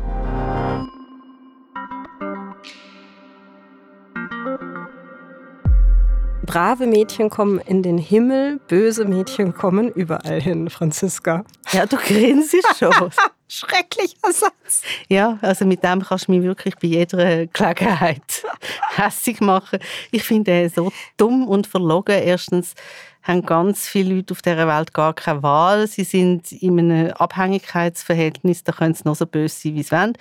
Brave 6.49 6.87
Mädchen 6.87 7.29
kommen 7.29 7.59
in 7.59 7.83
den 7.83 7.99
Himmel, 7.99 8.59
böse 8.69 9.05
Mädchen 9.05 9.53
kommen 9.53 9.91
überall 9.91 10.41
hin, 10.41 10.71
Franziska. 10.71 11.45
Ja, 11.73 11.85
du 11.85 11.99
grinst 11.99 12.57
schon. 12.79 12.91
Schrecklicher 13.49 14.33
Satz. 14.33 14.83
Ja, 15.09 15.39
also 15.43 15.67
mit 15.67 15.85
dem 15.85 16.03
kannst 16.03 16.27
du 16.27 16.33
mich 16.33 16.43
wirklich 16.43 16.75
bei 16.77 16.89
jeder 16.89 17.47
Gelegenheit 17.47 18.45
hässig 18.97 19.43
machen. 19.43 19.79
Ich 20.11 20.23
finde 20.23 20.63
ihn 20.63 20.71
so 20.71 20.91
dumm 21.19 21.47
und 21.47 21.67
verlogen. 21.67 22.17
Erstens 22.17 22.75
haben 23.23 23.45
ganz 23.45 23.87
viele 23.87 24.15
Leute 24.15 24.33
auf 24.33 24.43
dieser 24.43 24.67
Welt 24.67 24.95
gar 24.95 25.13
keine 25.15 25.43
Wahl. 25.43 25.87
Sie 25.87 26.05
sind 26.05 26.51
in 26.53 26.79
einem 26.79 27.13
Abhängigkeitsverhältnis, 27.13 28.65
da 28.65 28.73
können 28.73 28.95
sie 28.95 29.03
noch 29.05 29.17
so 29.17 29.27
böse 29.27 29.55
sein, 29.55 29.75
wie 29.75 29.83
sie 29.83 29.93
wollen. 29.93 30.13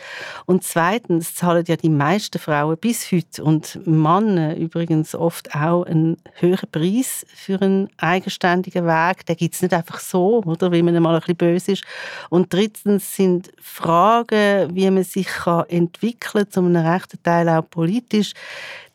Und 0.46 0.64
zweitens 0.64 1.36
zahlen 1.36 1.64
ja 1.68 1.78
die 1.78 1.90
meisten 1.90 2.40
Frauen 2.40 2.78
bis 2.78 3.12
heute 3.12 3.44
und 3.44 3.80
Männer 3.86 4.56
übrigens 4.58 5.16
oft 5.16 5.56
auch 5.56 5.84
einen 5.84 6.18
höheren 6.34 6.70
Preis 6.70 7.26
für 7.34 7.62
einen 7.62 7.90
eigenständigen 7.98 8.86
Weg. 8.86 9.26
Den 9.26 9.38
gibt 9.38 9.56
es 9.56 9.62
nicht 9.62 9.74
einfach 9.74 10.00
so, 10.00 10.44
oder, 10.44 10.72
wie 10.72 10.84
man 10.84 11.02
mal 11.02 11.16
ein 11.16 11.20
bisschen 11.22 11.38
böse 11.38 11.72
ist. 11.74 11.84
Und 12.30 12.54
drittens 12.54 13.16
sind 13.16 13.52
Fragen, 13.62 14.76
wie 14.76 14.90
man 14.92 15.04
sich 15.04 15.30
entwickeln 15.70 16.18
kann, 16.44 16.52
zum 16.52 16.66
einem 16.68 16.86
rechten 16.86 17.22
Teil 17.24 17.48
auch 17.50 17.70
politisch, 17.70 18.34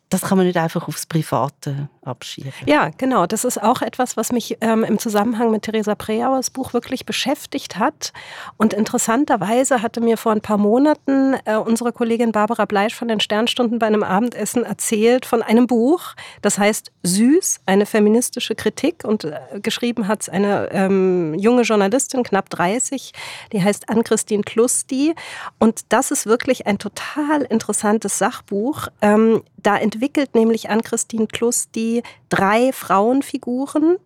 das 0.09 0.21
kann 0.21 0.37
man 0.37 0.45
nicht 0.45 0.57
einfach 0.57 0.87
aufs 0.87 1.07
Private 1.07 1.89
abschieben. 2.05 2.51
Ja, 2.65 2.91
genau. 2.97 3.25
Das 3.25 3.43
ist 3.43 3.61
auch 3.61 3.81
etwas, 3.81 4.17
was 4.17 4.31
mich 4.31 4.57
ähm, 4.61 4.83
im 4.83 4.99
Zusammenhang 4.99 5.51
mit 5.51 5.63
Theresa 5.63 5.95
Preauers 5.95 6.49
Buch 6.49 6.73
wirklich 6.73 7.05
beschäftigt 7.05 7.77
hat. 7.77 8.13
Und 8.57 8.73
interessanterweise 8.73 9.81
hatte 9.81 10.01
mir 10.01 10.17
vor 10.17 10.31
ein 10.31 10.41
paar 10.41 10.57
Monaten 10.57 11.35
äh, 11.45 11.55
unsere 11.55 11.91
Kollegin 11.91 12.31
Barbara 12.31 12.65
Bleisch 12.65 12.95
von 12.95 13.07
den 13.07 13.19
Sternstunden 13.19 13.79
bei 13.79 13.87
einem 13.87 14.03
Abendessen 14.03 14.63
erzählt 14.63 15.25
von 15.25 15.41
einem 15.41 15.67
Buch, 15.67 16.13
das 16.41 16.57
heißt 16.57 16.91
Süß, 17.03 17.61
eine 17.65 17.85
feministische 17.85 18.55
Kritik. 18.55 19.03
Und 19.03 19.25
äh, 19.25 19.39
geschrieben 19.61 20.07
hat 20.07 20.21
es 20.21 20.29
eine 20.29 20.69
ähm, 20.71 21.33
junge 21.35 21.63
Journalistin, 21.63 22.23
knapp 22.23 22.49
30, 22.49 23.13
die 23.51 23.63
heißt 23.63 23.89
Ann-Christine 23.89 24.43
Klusti. 24.43 25.15
Und 25.59 25.81
das 25.89 26.11
ist 26.11 26.25
wirklich 26.25 26.67
ein 26.67 26.77
total 26.77 27.43
interessantes 27.43 28.17
Sachbuch. 28.17 28.87
Ähm, 29.01 29.43
da 29.57 29.77
entwickelt 29.77 30.35
nämlich 30.35 30.69
Ann-Christine 30.69 31.27
Klusti 31.27 31.92
drei 32.29 32.71
Frauenfiguren 32.71 33.97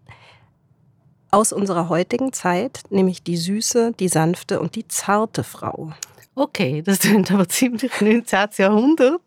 aus 1.31 1.53
unserer 1.53 1.87
heutigen 1.87 2.33
Zeit, 2.33 2.81
nämlich 2.89 3.23
die 3.23 3.37
süße, 3.37 3.93
die 3.99 4.07
sanfte 4.09 4.59
und 4.59 4.75
die 4.75 4.87
zarte 4.87 5.43
Frau. 5.43 5.93
Okay, 6.35 6.81
das 6.81 6.99
klingt 6.99 7.31
aber 7.31 7.47
ziemlich 7.47 7.91
19. 8.01 8.49
Jahrhundert. 8.57 9.21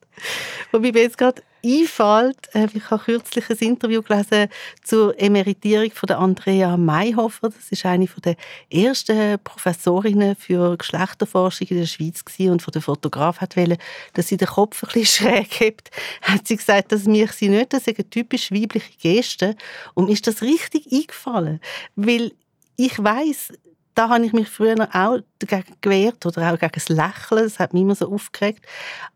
Wobei 0.71 0.95
wir 0.95 1.03
jetzt 1.03 1.19
gerade 1.19 1.43
einfällt, 1.65 2.55
äh, 2.55 2.69
ich 2.73 2.91
habe 2.91 3.03
kürzlich 3.03 3.51
ein 3.51 3.57
Interview 3.57 4.03
gelesen 4.03 4.49
zur 4.83 5.19
Emeritierung 5.21 5.91
von 5.93 6.07
der 6.07 6.19
Andrea 6.19 6.77
Mayhofer. 6.77 7.51
Das 7.51 7.71
ist 7.71 7.85
eine 7.87 8.07
der 8.07 8.37
ersten 8.71 9.39
Professorinnen 9.43 10.37
für 10.37 10.77
Geschlechterforschung 10.77 11.69
in 11.69 11.79
der 11.79 11.87
Schweiz 11.87 12.25
gewesen 12.25 12.53
und 12.53 12.63
von 12.63 12.73
der 12.73 12.83
Fotograf 12.83 13.41
hat 13.41 13.57
wollen, 13.57 13.79
dass 14.15 14.29
sie 14.29 14.37
den 14.37 14.49
Kopf 14.49 14.83
ein 14.83 14.91
bisschen 14.93 15.27
schräg 15.29 15.61
hebt. 15.61 15.91
Hat 16.23 16.47
sie 16.47 16.57
gesagt, 16.57 16.93
dass 16.93 17.05
mich 17.05 17.33
sie 17.33 17.49
nicht, 17.49 17.73
das 17.73 17.87
eine 17.87 18.09
typisch 18.09 18.51
weibliche 18.51 18.93
Geste. 19.01 19.57
Und 19.95 20.07
mir 20.07 20.13
ist 20.13 20.27
das 20.27 20.43
richtig 20.43 20.93
eingefallen, 20.93 21.61
weil 21.97 22.33
ich 22.77 23.03
weiß 23.03 23.53
da 24.01 24.09
habe 24.09 24.25
ich 24.25 24.33
mich 24.33 24.49
früher 24.49 24.89
auch 24.95 25.19
dagegen 25.41 25.77
gewehrt 25.83 26.25
oder 26.25 26.55
auch 26.55 26.59
gegen 26.59 26.73
das 26.73 26.89
Lächeln, 26.89 27.45
das 27.45 27.59
hat 27.59 27.75
mich 27.75 27.83
immer 27.83 27.95
so 27.95 28.11
aufgeregt. 28.11 28.65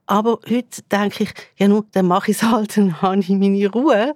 Aber 0.04 0.38
heute 0.46 0.82
denke 0.92 1.22
ich, 1.22 1.30
ja 1.56 1.68
nun, 1.68 1.86
dann 1.92 2.06
mache 2.06 2.30
ich 2.30 2.36
es 2.36 2.42
halt, 2.42 2.76
dann 2.76 3.00
habe 3.00 3.18
ich 3.18 3.30
meine 3.30 3.66
Ruhe. 3.70 4.14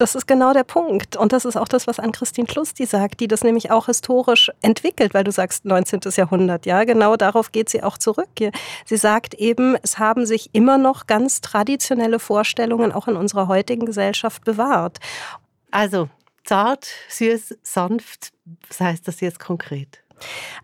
Das 0.00 0.16
ist 0.16 0.26
genau 0.26 0.52
der 0.52 0.64
Punkt. 0.64 1.14
Und 1.14 1.32
das 1.32 1.44
ist 1.44 1.56
auch 1.56 1.68
das, 1.68 1.86
was 1.86 2.00
Ann-Christine 2.00 2.48
Klusti 2.48 2.84
sagt, 2.84 3.20
die 3.20 3.28
das 3.28 3.44
nämlich 3.44 3.70
auch 3.70 3.86
historisch 3.86 4.50
entwickelt, 4.60 5.14
weil 5.14 5.22
du 5.22 5.30
sagst 5.30 5.64
19. 5.64 6.00
Jahrhundert, 6.16 6.66
ja, 6.66 6.82
genau 6.82 7.16
darauf 7.16 7.52
geht 7.52 7.68
sie 7.68 7.84
auch 7.84 7.96
zurück. 7.96 8.28
Sie 8.86 8.96
sagt 8.96 9.34
eben, 9.34 9.76
es 9.84 10.00
haben 10.00 10.26
sich 10.26 10.50
immer 10.52 10.78
noch 10.78 11.06
ganz 11.06 11.42
traditionelle 11.42 12.18
Vorstellungen 12.18 12.90
auch 12.90 13.06
in 13.06 13.14
unserer 13.14 13.46
heutigen 13.46 13.86
Gesellschaft 13.86 14.42
bewahrt. 14.44 14.98
Also, 15.70 16.08
zart, 16.42 16.88
süß, 17.08 17.56
sanft, 17.62 18.32
was 18.66 18.80
heißt 18.80 19.06
das 19.06 19.20
jetzt 19.20 19.38
konkret? 19.38 20.02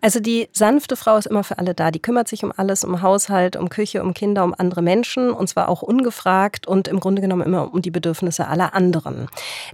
Also 0.00 0.20
die 0.20 0.48
sanfte 0.52 0.96
Frau 0.96 1.16
ist 1.16 1.26
immer 1.26 1.44
für 1.44 1.58
alle 1.58 1.74
da. 1.74 1.90
Die 1.90 2.00
kümmert 2.00 2.28
sich 2.28 2.44
um 2.44 2.52
alles, 2.56 2.84
um 2.84 3.02
Haushalt, 3.02 3.56
um 3.56 3.68
Küche, 3.68 4.02
um 4.02 4.14
Kinder, 4.14 4.44
um 4.44 4.54
andere 4.56 4.82
Menschen 4.82 5.30
und 5.30 5.48
zwar 5.48 5.68
auch 5.68 5.82
ungefragt 5.82 6.66
und 6.66 6.88
im 6.88 7.00
Grunde 7.00 7.22
genommen 7.22 7.42
immer 7.42 7.72
um 7.72 7.82
die 7.82 7.90
Bedürfnisse 7.90 8.46
aller 8.46 8.74
anderen. 8.74 9.28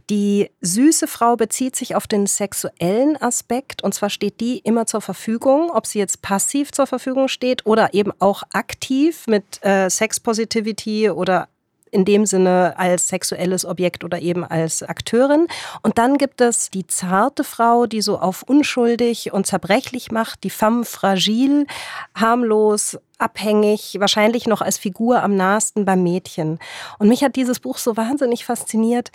Die 0.08 0.50
süße 0.60 1.06
Frau 1.06 1.36
bezieht 1.36 1.76
sich 1.76 1.94
auf 1.94 2.06
den 2.06 2.26
sexuellen 2.26 3.20
Aspekt 3.20 3.82
und 3.82 3.94
zwar 3.94 4.10
steht 4.10 4.40
die 4.40 4.58
immer 4.58 4.86
zur 4.86 5.00
Verfügung, 5.00 5.70
ob 5.70 5.86
sie 5.86 5.98
jetzt 5.98 6.22
passiv 6.22 6.72
zur 6.72 6.86
Verfügung 6.86 7.28
steht 7.28 7.66
oder 7.66 7.94
eben 7.94 8.12
auch 8.18 8.42
aktiv 8.52 9.26
mit 9.26 9.64
äh, 9.64 9.88
Sex 9.90 10.20
Positivity 10.20 11.10
oder 11.10 11.48
in 11.90 12.04
dem 12.04 12.26
Sinne 12.26 12.74
als 12.76 13.08
sexuelles 13.08 13.64
Objekt 13.64 14.04
oder 14.04 14.20
eben 14.20 14.44
als 14.44 14.82
Akteurin. 14.82 15.46
Und 15.82 15.98
dann 15.98 16.18
gibt 16.18 16.40
es 16.40 16.70
die 16.70 16.86
zarte 16.86 17.44
Frau, 17.44 17.86
die 17.86 18.00
so 18.00 18.18
auf 18.18 18.42
unschuldig 18.42 19.32
und 19.32 19.46
zerbrechlich 19.46 20.10
macht, 20.10 20.44
die 20.44 20.50
femme 20.50 20.84
fragile, 20.84 21.66
harmlos, 22.14 22.98
abhängig, 23.18 23.96
wahrscheinlich 24.00 24.46
noch 24.46 24.62
als 24.62 24.78
Figur 24.78 25.22
am 25.22 25.36
nahesten 25.36 25.84
beim 25.84 26.02
Mädchen. 26.02 26.58
Und 26.98 27.08
mich 27.08 27.22
hat 27.22 27.36
dieses 27.36 27.60
Buch 27.60 27.78
so 27.78 27.96
wahnsinnig 27.96 28.44
fasziniert, 28.44 29.12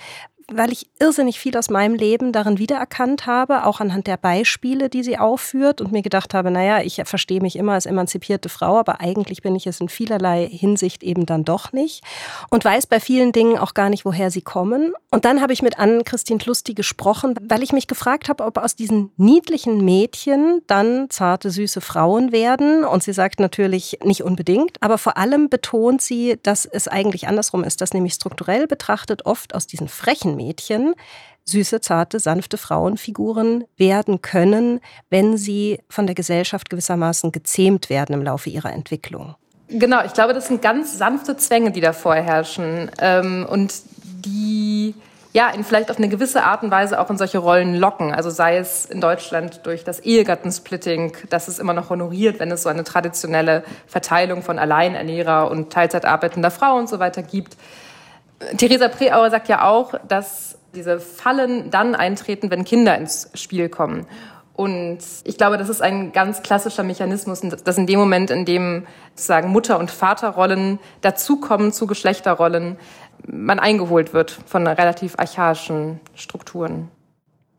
weil 0.51 0.71
ich 0.71 0.87
irrsinnig 0.99 1.39
viel 1.39 1.57
aus 1.57 1.69
meinem 1.69 1.95
Leben 1.95 2.31
darin 2.31 2.59
wiedererkannt 2.59 3.25
habe, 3.25 3.65
auch 3.65 3.79
anhand 3.79 4.07
der 4.07 4.17
Beispiele, 4.17 4.89
die 4.89 5.03
sie 5.03 5.17
aufführt 5.17 5.81
und 5.81 5.91
mir 5.91 6.01
gedacht 6.01 6.33
habe, 6.33 6.51
naja, 6.51 6.81
ich 6.81 7.01
verstehe 7.05 7.41
mich 7.41 7.55
immer 7.55 7.73
als 7.73 7.85
emanzipierte 7.85 8.49
Frau, 8.49 8.77
aber 8.77 9.01
eigentlich 9.01 9.41
bin 9.41 9.55
ich 9.55 9.67
es 9.67 9.81
in 9.81 9.89
vielerlei 9.89 10.47
Hinsicht 10.47 11.03
eben 11.03 11.25
dann 11.25 11.45
doch 11.45 11.73
nicht 11.73 12.03
und 12.49 12.63
weiß 12.63 12.87
bei 12.87 12.99
vielen 12.99 13.31
Dingen 13.31 13.57
auch 13.57 13.73
gar 13.73 13.89
nicht, 13.89 14.05
woher 14.05 14.29
sie 14.29 14.41
kommen. 14.41 14.93
Und 15.11 15.25
dann 15.25 15.41
habe 15.41 15.53
ich 15.53 15.61
mit 15.61 15.79
Anne-Christine 15.79 16.39
Lusty 16.45 16.73
gesprochen, 16.73 17.35
weil 17.41 17.63
ich 17.63 17.71
mich 17.71 17.87
gefragt 17.87 18.29
habe, 18.29 18.43
ob 18.43 18.57
aus 18.57 18.75
diesen 18.75 19.11
niedlichen 19.17 19.83
Mädchen 19.83 20.61
dann 20.67 21.09
zarte, 21.09 21.49
süße 21.49 21.81
Frauen 21.81 22.31
werden. 22.31 22.83
Und 22.83 23.03
sie 23.03 23.13
sagt 23.13 23.39
natürlich 23.39 23.99
nicht 24.03 24.23
unbedingt, 24.23 24.81
aber 24.81 24.97
vor 24.97 25.17
allem 25.17 25.49
betont 25.49 26.01
sie, 26.01 26.37
dass 26.43 26.65
es 26.65 26.87
eigentlich 26.87 27.27
andersrum 27.27 27.63
ist, 27.63 27.81
dass 27.81 27.93
nämlich 27.93 28.13
strukturell 28.13 28.67
betrachtet 28.67 29.25
oft 29.25 29.55
aus 29.55 29.67
diesen 29.67 29.87
frechen 29.87 30.34
Mädchen 30.35 30.93
süße, 31.45 31.79
zarte, 31.79 32.19
sanfte 32.19 32.57
Frauenfiguren 32.57 33.65
werden 33.77 34.21
können, 34.21 34.81
wenn 35.09 35.37
sie 35.37 35.79
von 35.89 36.07
der 36.07 36.15
Gesellschaft 36.15 36.69
gewissermaßen 36.69 37.31
gezähmt 37.31 37.89
werden 37.89 38.13
im 38.13 38.23
Laufe 38.23 38.49
ihrer 38.49 38.73
Entwicklung. 38.73 39.35
Genau, 39.67 40.03
ich 40.05 40.13
glaube, 40.13 40.33
das 40.33 40.47
sind 40.47 40.61
ganz 40.61 40.97
sanfte 40.97 41.37
Zwänge, 41.37 41.71
die 41.71 41.81
da 41.81 41.93
vorherrschen 41.93 42.91
ähm, 42.99 43.45
und 43.49 43.73
die 44.25 44.95
ja, 45.33 45.53
ihn 45.53 45.65
vielleicht 45.65 45.91
auf 45.91 45.97
eine 45.97 46.07
gewisse 46.07 46.43
Art 46.43 46.63
und 46.63 46.71
Weise 46.71 46.97
auch 46.97 47.09
in 47.09 47.17
solche 47.17 47.39
Rollen 47.39 47.75
locken. 47.75 48.13
Also 48.13 48.29
sei 48.29 48.55
es 48.55 48.85
in 48.85 49.01
Deutschland 49.01 49.65
durch 49.65 49.83
das 49.83 49.99
Ehegattensplitting, 49.99 51.11
das 51.29 51.49
ist 51.49 51.59
immer 51.59 51.73
noch 51.73 51.89
honoriert, 51.89 52.39
wenn 52.39 52.49
es 52.51 52.63
so 52.63 52.69
eine 52.69 52.85
traditionelle 52.85 53.65
Verteilung 53.85 54.43
von 54.43 54.57
Alleinernährer 54.57 55.51
und 55.51 55.73
Teilzeit 55.73 56.05
arbeitender 56.05 56.51
Frau 56.51 56.77
und 56.77 56.87
so 56.87 56.99
weiter 56.99 57.21
gibt. 57.21 57.57
Theresa 58.57 58.87
Preauer 58.87 59.29
sagt 59.29 59.47
ja 59.47 59.67
auch, 59.67 59.93
dass 60.07 60.57
diese 60.73 60.99
Fallen 60.99 61.71
dann 61.71 61.95
eintreten, 61.95 62.51
wenn 62.51 62.65
Kinder 62.65 62.97
ins 62.97 63.29
Spiel 63.33 63.69
kommen. 63.69 64.05
Und 64.53 64.99
ich 65.25 65.37
glaube, 65.37 65.57
das 65.57 65.67
ist 65.67 65.81
ein 65.81 66.13
ganz 66.13 66.41
klassischer 66.41 66.83
Mechanismus, 66.83 67.41
dass 67.41 67.77
in 67.77 67.87
dem 67.87 67.99
Moment, 67.99 68.29
in 68.29 68.45
dem 68.45 68.87
sozusagen 69.09 69.49
Mutter- 69.49 69.79
und 69.79 69.91
Vaterrollen 69.91 70.79
dazukommen 71.01 71.73
zu 71.73 71.87
Geschlechterrollen, 71.87 72.77
man 73.27 73.59
eingeholt 73.59 74.13
wird 74.13 74.31
von 74.45 74.65
relativ 74.65 75.15
archaischen 75.17 75.99
Strukturen. 76.13 76.89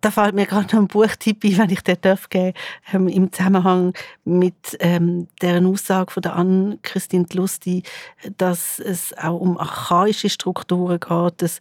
Da 0.06 0.12
fällt 0.12 0.36
mir 0.36 0.46
gerade 0.46 0.66
noch 0.66 0.82
ein 0.82 0.86
Buchtipp 0.86 1.42
ein, 1.42 1.58
wenn 1.58 1.70
ich 1.70 1.80
den 1.80 2.00
darf 2.00 2.28
geben, 2.28 2.56
ähm, 2.92 3.08
im 3.08 3.32
Zusammenhang 3.32 3.92
mit 4.24 4.76
ähm, 4.78 5.26
deren 5.42 5.66
Aussage 5.66 6.12
von 6.12 6.22
der 6.22 6.36
Anne-Christine 6.36 7.26
Lusti, 7.32 7.82
dass 8.38 8.78
es 8.78 9.18
auch 9.18 9.40
um 9.40 9.58
archaische 9.58 10.28
Strukturen 10.28 11.00
geht, 11.00 11.42
dass 11.42 11.58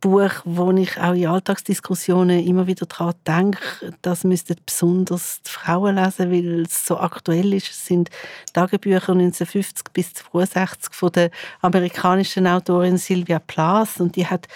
Buch, 0.00 0.30
wo 0.44 0.70
ich 0.72 0.98
auch 0.98 1.14
in 1.14 1.26
Alltagsdiskussionen 1.26 2.46
immer 2.46 2.66
wieder 2.66 2.84
daran 2.86 3.14
denke, 3.26 3.58
das 4.02 4.24
müssten 4.24 4.56
besonders 4.64 5.40
die 5.42 5.50
Frauen 5.50 5.96
lesen, 5.96 6.30
weil 6.30 6.62
es 6.62 6.86
so 6.86 6.98
aktuell 6.98 7.54
ist. 7.54 7.70
Es 7.70 7.86
sind 7.86 8.10
Tagebücher 8.52 9.12
1950 9.12 9.84
bis 9.94 10.08
1962 10.08 10.94
von 10.94 11.12
der 11.12 11.30
amerikanischen 11.62 12.46
Autorin 12.46 12.98
Sylvia 12.98 13.38
Plath 13.38 13.98
und 13.98 14.16
die 14.16 14.26
hat 14.26 14.48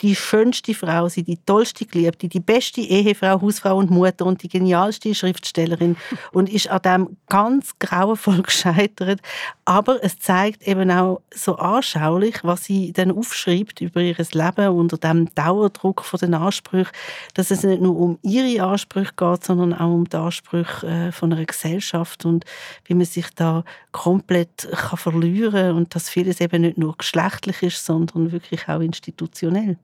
die 0.00 0.16
schönste 0.16 0.72
Frau 0.74 1.08
sein, 1.08 1.24
die 1.24 1.38
tollste 1.44 1.84
Geliebte, 1.84 2.28
die 2.28 2.40
beste 2.40 2.80
Ehefrau, 2.80 3.42
Hausfrau 3.42 3.76
und 3.76 3.90
Mutter 3.90 4.24
und 4.24 4.42
die 4.42 4.48
genialste 4.48 5.14
Schriftstellerin 5.14 5.96
und 6.32 6.48
ist 6.48 6.68
an 6.68 6.82
dem 6.82 7.16
ganz 7.28 7.78
grauenvoll 7.78 8.42
gescheitert. 8.42 9.20
Aber 9.66 10.02
es 10.02 10.18
zeigt 10.18 10.66
eben 10.66 10.90
auch 10.90 11.20
so 11.34 11.56
anschaulich, 11.56 12.42
was 12.42 12.64
sie 12.64 12.92
dann 12.92 13.10
aufschreibt 13.10 13.80
über 13.82 14.00
ihr 14.00 14.16
Leben 14.32 14.53
Leben 14.56 14.76
unter 14.76 14.96
dem 14.96 15.34
Dauerdruck 15.34 16.04
von 16.04 16.18
den 16.18 16.34
Ansprüchen, 16.34 16.92
dass 17.34 17.50
es 17.50 17.62
nicht 17.62 17.82
nur 17.82 17.96
um 17.96 18.18
ihre 18.22 18.64
Ansprüche 18.64 19.12
geht, 19.16 19.44
sondern 19.44 19.72
auch 19.72 19.92
um 19.92 20.08
die 20.08 20.16
Ansprüche 20.16 20.86
äh, 20.86 21.12
von 21.12 21.32
einer 21.32 21.44
Gesellschaft 21.44 22.24
und 22.24 22.44
wie 22.84 22.94
man 22.94 23.06
sich 23.06 23.26
da 23.34 23.64
komplett 23.92 24.68
kann 24.72 24.98
verlieren 24.98 25.76
und 25.76 25.94
dass 25.94 26.08
vieles 26.08 26.40
eben 26.40 26.62
nicht 26.62 26.78
nur 26.78 26.96
geschlechtlich 26.96 27.62
ist, 27.62 27.84
sondern 27.84 28.32
wirklich 28.32 28.68
auch 28.68 28.80
institutionell. 28.80 29.76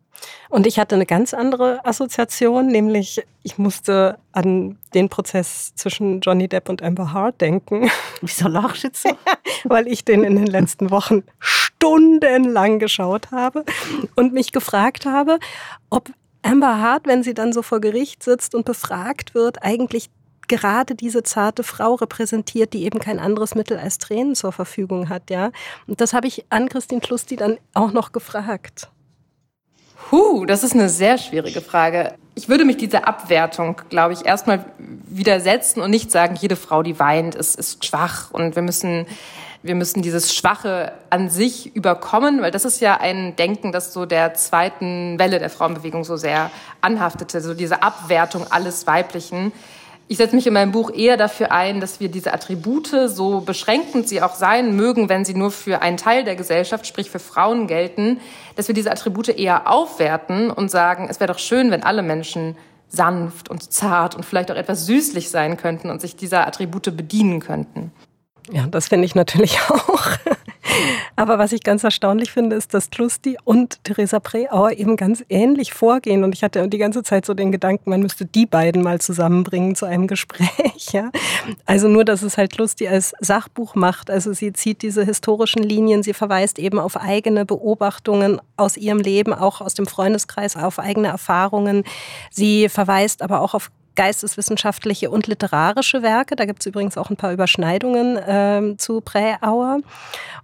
Und 0.48 0.66
ich 0.66 0.78
hatte 0.78 0.94
eine 0.94 1.06
ganz 1.06 1.32
andere 1.32 1.84
Assoziation, 1.84 2.66
nämlich 2.66 3.22
ich 3.42 3.58
musste 3.58 4.18
an 4.32 4.78
den 4.94 5.08
Prozess 5.08 5.74
zwischen 5.74 6.20
Johnny 6.20 6.48
Depp 6.48 6.68
und 6.68 6.82
Amber 6.82 7.12
Hart 7.12 7.40
denken. 7.40 7.90
Wieso 8.20 8.48
lachst 8.48 8.82
du 8.82 8.88
jetzt 8.88 9.02
so? 9.02 9.10
Weil 9.64 9.86
ich 9.88 10.04
den 10.04 10.24
in 10.24 10.36
den 10.36 10.46
letzten 10.46 10.90
Wochen 10.90 11.22
stundenlang 11.38 12.78
geschaut 12.78 13.30
habe 13.30 13.64
und 14.16 14.32
mich 14.32 14.52
gefragt 14.52 15.06
habe, 15.06 15.38
ob 15.88 16.10
Amber 16.42 16.80
Hart, 16.80 17.06
wenn 17.06 17.22
sie 17.22 17.34
dann 17.34 17.52
so 17.52 17.62
vor 17.62 17.80
Gericht 17.80 18.22
sitzt 18.22 18.54
und 18.54 18.64
befragt 18.64 19.34
wird, 19.34 19.62
eigentlich 19.62 20.10
gerade 20.48 20.94
diese 20.94 21.22
zarte 21.22 21.62
Frau 21.62 21.94
repräsentiert, 21.94 22.72
die 22.72 22.84
eben 22.84 22.98
kein 22.98 23.20
anderes 23.20 23.54
Mittel 23.54 23.78
als 23.78 23.98
Tränen 23.98 24.34
zur 24.34 24.50
Verfügung 24.50 25.08
hat, 25.08 25.30
ja. 25.30 25.52
Und 25.86 26.00
das 26.00 26.12
habe 26.12 26.26
ich 26.26 26.44
an 26.50 26.68
Christine 26.68 27.00
Klusti 27.00 27.36
dann 27.36 27.58
auch 27.72 27.92
noch 27.92 28.10
gefragt. 28.10 28.90
Huh, 30.10 30.44
das 30.44 30.64
ist 30.64 30.74
eine 30.74 30.88
sehr 30.88 31.18
schwierige 31.18 31.60
Frage. 31.60 32.14
Ich 32.34 32.48
würde 32.48 32.64
mich 32.64 32.76
dieser 32.76 33.06
Abwertung, 33.06 33.80
glaube 33.90 34.12
ich, 34.14 34.24
erstmal 34.24 34.64
widersetzen 34.78 35.80
und 35.80 35.90
nicht 35.90 36.10
sagen, 36.10 36.36
jede 36.40 36.56
Frau, 36.56 36.82
die 36.82 36.98
weint, 36.98 37.34
ist, 37.34 37.56
ist 37.56 37.84
schwach 37.84 38.30
und 38.30 38.56
wir 38.56 38.62
müssen, 38.62 39.06
wir 39.62 39.74
müssen 39.74 40.02
dieses 40.02 40.34
Schwache 40.34 40.92
an 41.10 41.28
sich 41.28 41.74
überkommen, 41.76 42.40
weil 42.40 42.50
das 42.50 42.64
ist 42.64 42.80
ja 42.80 42.98
ein 42.98 43.36
Denken, 43.36 43.72
das 43.72 43.92
so 43.92 44.06
der 44.06 44.34
zweiten 44.34 45.18
Welle 45.18 45.38
der 45.38 45.50
Frauenbewegung 45.50 46.04
so 46.04 46.16
sehr 46.16 46.50
anhaftete, 46.80 47.40
so 47.40 47.54
diese 47.54 47.82
Abwertung 47.82 48.46
alles 48.50 48.86
Weiblichen. 48.86 49.52
Ich 50.10 50.16
setze 50.16 50.34
mich 50.34 50.48
in 50.48 50.54
meinem 50.54 50.72
Buch 50.72 50.90
eher 50.92 51.16
dafür 51.16 51.52
ein, 51.52 51.80
dass 51.80 52.00
wir 52.00 52.08
diese 52.08 52.34
Attribute, 52.34 52.92
so 53.06 53.42
beschränkend 53.42 54.08
sie 54.08 54.20
auch 54.22 54.34
sein 54.34 54.74
mögen, 54.74 55.08
wenn 55.08 55.24
sie 55.24 55.34
nur 55.34 55.52
für 55.52 55.82
einen 55.82 55.98
Teil 55.98 56.24
der 56.24 56.34
Gesellschaft, 56.34 56.84
sprich 56.84 57.08
für 57.12 57.20
Frauen 57.20 57.68
gelten, 57.68 58.18
dass 58.56 58.66
wir 58.66 58.74
diese 58.74 58.90
Attribute 58.90 59.28
eher 59.28 59.70
aufwerten 59.70 60.50
und 60.50 60.68
sagen, 60.68 61.06
es 61.08 61.20
wäre 61.20 61.32
doch 61.32 61.38
schön, 61.38 61.70
wenn 61.70 61.84
alle 61.84 62.02
Menschen 62.02 62.56
sanft 62.88 63.50
und 63.50 63.72
zart 63.72 64.16
und 64.16 64.24
vielleicht 64.24 64.50
auch 64.50 64.56
etwas 64.56 64.84
süßlich 64.84 65.30
sein 65.30 65.56
könnten 65.56 65.90
und 65.90 66.00
sich 66.00 66.16
dieser 66.16 66.44
Attribute 66.44 66.96
bedienen 66.96 67.38
könnten. 67.38 67.92
Ja, 68.50 68.66
das 68.66 68.88
finde 68.88 69.04
ich 69.04 69.14
natürlich 69.14 69.60
auch. 69.68 70.08
Aber 71.16 71.38
was 71.38 71.52
ich 71.52 71.62
ganz 71.62 71.84
erstaunlich 71.84 72.30
finde, 72.30 72.56
ist, 72.56 72.74
dass 72.74 72.90
Klusti 72.90 73.36
und 73.44 73.82
Theresa 73.84 74.20
Preauer 74.20 74.72
eben 74.72 74.96
ganz 74.96 75.24
ähnlich 75.28 75.72
vorgehen. 75.72 76.24
Und 76.24 76.34
ich 76.34 76.42
hatte 76.42 76.66
die 76.68 76.78
ganze 76.78 77.02
Zeit 77.02 77.26
so 77.26 77.34
den 77.34 77.52
Gedanken, 77.52 77.90
man 77.90 78.00
müsste 78.00 78.24
die 78.24 78.46
beiden 78.46 78.82
mal 78.82 79.00
zusammenbringen 79.00 79.74
zu 79.74 79.86
einem 79.86 80.06
Gespräch. 80.08 80.88
Ja? 80.92 81.10
Also 81.66 81.88
nur, 81.88 82.04
dass 82.04 82.22
es 82.22 82.36
halt 82.36 82.52
Klusti 82.52 82.88
als 82.88 83.14
Sachbuch 83.20 83.74
macht. 83.74 84.10
Also 84.10 84.32
sie 84.32 84.52
zieht 84.52 84.82
diese 84.82 85.04
historischen 85.04 85.62
Linien, 85.62 86.02
sie 86.02 86.14
verweist 86.14 86.58
eben 86.58 86.78
auf 86.78 86.96
eigene 86.96 87.44
Beobachtungen 87.44 88.40
aus 88.56 88.76
ihrem 88.76 88.98
Leben, 88.98 89.32
auch 89.32 89.60
aus 89.60 89.74
dem 89.74 89.86
Freundeskreis, 89.86 90.56
auf 90.56 90.78
eigene 90.78 91.08
Erfahrungen. 91.08 91.84
Sie 92.30 92.68
verweist 92.68 93.22
aber 93.22 93.40
auch 93.40 93.54
auf 93.54 93.70
geisteswissenschaftliche 93.96 95.10
und 95.10 95.26
literarische 95.26 96.02
Werke. 96.02 96.36
Da 96.36 96.44
gibt 96.44 96.60
es 96.60 96.66
übrigens 96.66 96.96
auch 96.96 97.10
ein 97.10 97.16
paar 97.16 97.32
Überschneidungen 97.32 98.16
äh, 98.16 98.76
zu 98.76 99.00
Präauer. 99.00 99.80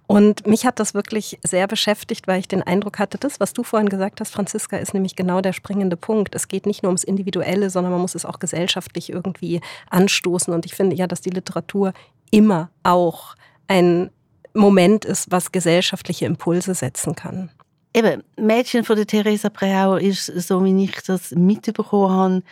Und 0.05 0.45
mich 0.47 0.65
hat 0.65 0.79
das 0.79 0.93
wirklich 0.93 1.39
sehr 1.43 1.67
beschäftigt, 1.67 2.27
weil 2.27 2.39
ich 2.39 2.47
den 2.47 2.63
Eindruck 2.63 2.99
hatte, 2.99 3.17
das, 3.17 3.39
was 3.39 3.53
du 3.53 3.63
vorhin 3.63 3.89
gesagt 3.89 4.21
hast, 4.21 4.33
Franziska, 4.33 4.77
ist 4.77 4.93
nämlich 4.93 5.15
genau 5.15 5.41
der 5.41 5.53
springende 5.53 5.97
Punkt. 5.97 6.35
Es 6.35 6.47
geht 6.47 6.65
nicht 6.65 6.83
nur 6.83 6.89
ums 6.89 7.03
Individuelle, 7.03 7.69
sondern 7.69 7.91
man 7.91 8.01
muss 8.01 8.15
es 8.15 8.25
auch 8.25 8.39
gesellschaftlich 8.39 9.11
irgendwie 9.11 9.61
anstoßen. 9.89 10.53
Und 10.53 10.65
ich 10.65 10.75
finde 10.75 10.95
ja, 10.95 11.07
dass 11.07 11.21
die 11.21 11.29
Literatur 11.29 11.93
immer 12.31 12.69
auch 12.83 13.35
ein 13.67 14.09
Moment 14.53 15.05
ist, 15.05 15.31
was 15.31 15.51
gesellschaftliche 15.51 16.25
Impulse 16.25 16.73
setzen 16.73 17.15
kann. 17.15 17.49
Eben, 17.93 18.23
Mädchen 18.37 18.83
von 18.83 18.95
der 18.95 19.07
Theresa 19.07 19.49
Preauer 19.49 19.99
ist, 19.99 20.25
so 20.25 20.63
wie 20.63 20.83
ich 20.83 21.01
das 21.03 21.31
mitbekommen 21.31 22.11
habe, 22.15 22.43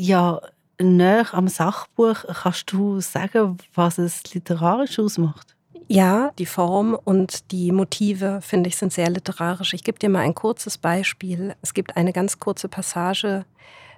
ja 0.00 0.40
näher 0.80 1.26
am 1.32 1.48
Sachbuch. 1.48 2.24
Kannst 2.42 2.72
du 2.72 3.00
sagen, 3.00 3.58
was 3.74 3.98
es 3.98 4.34
literarisch 4.34 4.98
ausmacht? 4.98 5.54
Ja, 5.88 6.30
die 6.38 6.46
Form 6.46 6.96
und 7.04 7.50
die 7.50 7.72
Motive, 7.72 8.40
finde 8.42 8.68
ich, 8.68 8.76
sind 8.76 8.92
sehr 8.92 9.10
literarisch. 9.10 9.74
Ich 9.74 9.82
gebe 9.82 9.98
dir 9.98 10.08
mal 10.08 10.20
ein 10.20 10.34
kurzes 10.36 10.78
Beispiel. 10.78 11.54
Es 11.62 11.74
gibt 11.74 11.96
eine 11.96 12.12
ganz 12.12 12.38
kurze 12.38 12.68
Passage, 12.68 13.44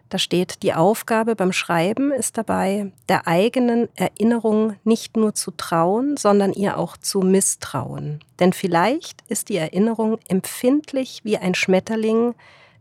da 0.09 0.19
steht, 0.19 0.63
die 0.63 0.75
Aufgabe 0.75 1.35
beim 1.37 1.53
Schreiben 1.53 2.13
ist 2.13 2.37
dabei, 2.37 2.93
der 3.09 3.27
eigenen 3.27 3.89
Erinnerung 3.95 4.77
nicht 4.85 5.17
nur 5.17 5.35
zu 5.35 5.53
trauen, 5.53 6.19
sondern 6.19 6.53
ihr 6.53 6.77
auch 6.77 6.99
zu 6.99 7.21
misstrauen. 7.21 8.21
Denn 8.39 8.53
vielleicht 8.53 9.23
ist 9.29 9.49
die 9.49 9.57
Erinnerung 9.57 10.19
empfindlich 10.29 11.23
wie 11.25 11.39
ein 11.39 11.55
Schmetterling, 11.55 12.35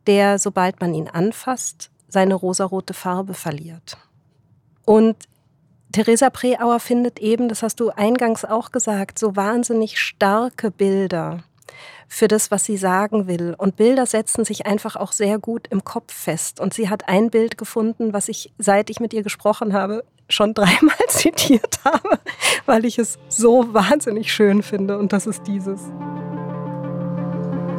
der, 0.07 0.39
sobald 0.39 0.81
man 0.81 0.93
ihn 0.93 1.07
anfasst, 1.07 1.90
seine 2.11 2.35
rosarote 2.35 2.93
Farbe 2.93 3.33
verliert. 3.33 3.97
Und 4.85 5.15
Theresa 5.91 6.29
Preauer 6.29 6.79
findet 6.79 7.19
eben, 7.19 7.49
das 7.49 7.63
hast 7.63 7.79
du 7.79 7.89
eingangs 7.89 8.45
auch 8.45 8.71
gesagt, 8.71 9.17
so 9.17 9.35
wahnsinnig 9.35 9.99
starke 9.99 10.71
Bilder 10.71 11.43
für 12.07 12.27
das, 12.27 12.51
was 12.51 12.65
sie 12.65 12.77
sagen 12.77 13.27
will. 13.27 13.55
Und 13.57 13.77
Bilder 13.77 14.05
setzen 14.05 14.43
sich 14.43 14.65
einfach 14.65 14.97
auch 14.97 15.13
sehr 15.13 15.39
gut 15.39 15.67
im 15.69 15.83
Kopf 15.85 16.13
fest. 16.13 16.59
Und 16.59 16.73
sie 16.73 16.89
hat 16.89 17.07
ein 17.07 17.29
Bild 17.29 17.57
gefunden, 17.57 18.11
was 18.11 18.27
ich, 18.27 18.51
seit 18.57 18.89
ich 18.89 18.99
mit 18.99 19.13
ihr 19.13 19.23
gesprochen 19.23 19.73
habe, 19.73 20.03
schon 20.27 20.53
dreimal 20.53 20.97
zitiert 21.07 21.79
habe, 21.85 22.19
weil 22.65 22.85
ich 22.85 22.99
es 22.99 23.17
so 23.29 23.73
wahnsinnig 23.73 24.31
schön 24.33 24.61
finde. 24.63 24.97
Und 24.97 25.13
das 25.13 25.25
ist 25.25 25.43
dieses. 25.47 25.81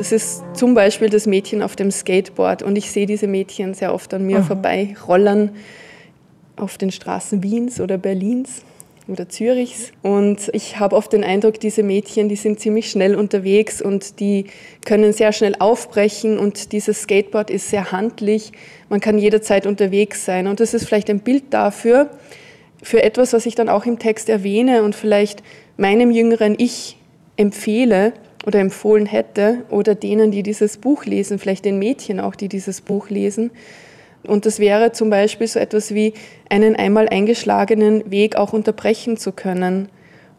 Das 0.03 0.11
ist 0.11 0.43
zum 0.55 0.75
Beispiel 0.75 1.11
das 1.11 1.29
Mädchen 1.29 1.63
auf 1.63 1.77
dem 1.77 1.93
Skateboard 1.93 2.65
und 2.65 2.75
ich 2.75 2.91
sehe 2.91 3.07
diese 3.07 3.29
Mädchen 3.29 3.73
sehr 3.73 3.95
oft 3.95 4.13
an 4.13 4.27
mir 4.27 4.41
mhm. 4.41 4.45
vorbei 4.45 4.97
rollern 5.07 5.53
auf 6.57 6.77
den 6.77 6.91
Straßen 6.91 7.45
Wiens 7.45 7.81
oder 7.81 7.99
Berlins 7.99 8.65
oder 9.07 9.29
Zürichs. 9.29 9.93
Und 10.03 10.51
ich 10.55 10.81
habe 10.81 10.97
oft 10.97 11.13
den 11.13 11.23
Eindruck, 11.23 11.61
diese 11.61 11.85
Mädchen, 11.85 12.29
die 12.29 12.35
sind 12.35 12.59
ziemlich 12.59 12.91
schnell 12.91 13.15
unterwegs 13.15 13.81
und 13.81 14.19
die 14.19 14.47
können 14.85 15.13
sehr 15.13 15.33
schnell 15.33 15.55
aufbrechen 15.61 16.37
und 16.37 16.73
dieses 16.73 17.03
Skateboard 17.03 17.49
ist 17.49 17.71
sehr 17.71 17.93
handlich. 17.93 18.51
Man 18.89 18.99
kann 18.99 19.19
jederzeit 19.19 19.69
unterwegs 19.69 20.25
sein. 20.25 20.49
Und 20.49 20.59
das 20.59 20.75
ist 20.75 20.85
vielleicht 20.85 21.11
ein 21.11 21.21
Bild 21.21 21.45
dafür, 21.51 22.11
für 22.83 23.05
etwas, 23.05 23.33
was 23.35 23.47
ich 23.47 23.55
dann 23.55 23.69
auch 23.69 23.87
im 23.87 24.01
Text 24.01 24.29
erwähne 24.29 24.83
und 24.83 24.97
vielleicht 24.97 25.45
meinem 25.77 26.11
jüngeren 26.11 26.57
Ich 26.59 26.97
empfehle, 27.37 28.15
oder 28.47 28.61
empfohlen 28.61 29.07
hätte 29.07 29.65
oder 29.71 29.95
denen, 29.95 30.31
die 30.31 30.43
dieses 30.43 30.79
Buch 30.79 31.05
lesen, 31.05 31.39
vielleicht 31.39 31.65
den 31.65 31.79
Mädchen 31.79 32.21
auch, 32.21 32.35
die 32.35 32.49
dieses 32.49 32.81
Buch 32.81 33.09
lesen. 33.09 33.51
Und 34.25 34.47
das 34.47 34.59
wäre 34.59 34.93
zum 34.93 35.11
Beispiel 35.11 35.47
so 35.47 35.59
etwas 35.59 35.95
wie 35.95 36.15
einen 36.49 36.77
einmal 36.77 37.09
eingeschlagenen 37.09 38.11
Weg 38.11 38.37
auch 38.37 38.53
unterbrechen 38.53 39.17
zu 39.17 39.33
können 39.33 39.89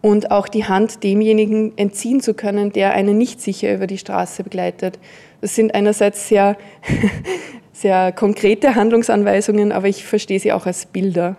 und 0.01 0.31
auch 0.31 0.47
die 0.47 0.65
Hand 0.65 1.03
demjenigen 1.03 1.77
entziehen 1.77 2.21
zu 2.21 2.33
können, 2.33 2.71
der 2.71 2.93
einen 2.93 3.17
nicht 3.17 3.41
sicher 3.41 3.73
über 3.73 3.87
die 3.87 3.97
Straße 3.97 4.43
begleitet. 4.43 4.99
Das 5.41 5.55
sind 5.55 5.75
einerseits 5.75 6.27
sehr, 6.27 6.57
sehr 7.71 8.11
konkrete 8.11 8.75
Handlungsanweisungen, 8.75 9.71
aber 9.71 9.87
ich 9.87 10.05
verstehe 10.05 10.39
sie 10.39 10.51
auch 10.53 10.65
als 10.65 10.85
Bilder. 10.85 11.37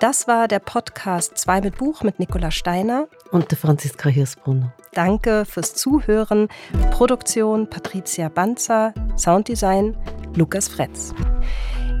Das 0.00 0.26
war 0.26 0.48
der 0.48 0.60
Podcast 0.60 1.36
2 1.36 1.60
mit 1.60 1.76
Buch 1.76 2.02
mit 2.02 2.18
Nicola 2.18 2.50
Steiner 2.50 3.06
und 3.32 3.50
der 3.50 3.58
Franziska 3.58 4.08
Hirsbrunner. 4.08 4.72
Danke 4.94 5.44
fürs 5.44 5.74
Zuhören. 5.74 6.48
Produktion 6.90 7.68
Patricia 7.68 8.30
Banzer, 8.30 8.94
Sounddesign 9.18 9.94
Lukas 10.34 10.68
Fretz. 10.68 11.12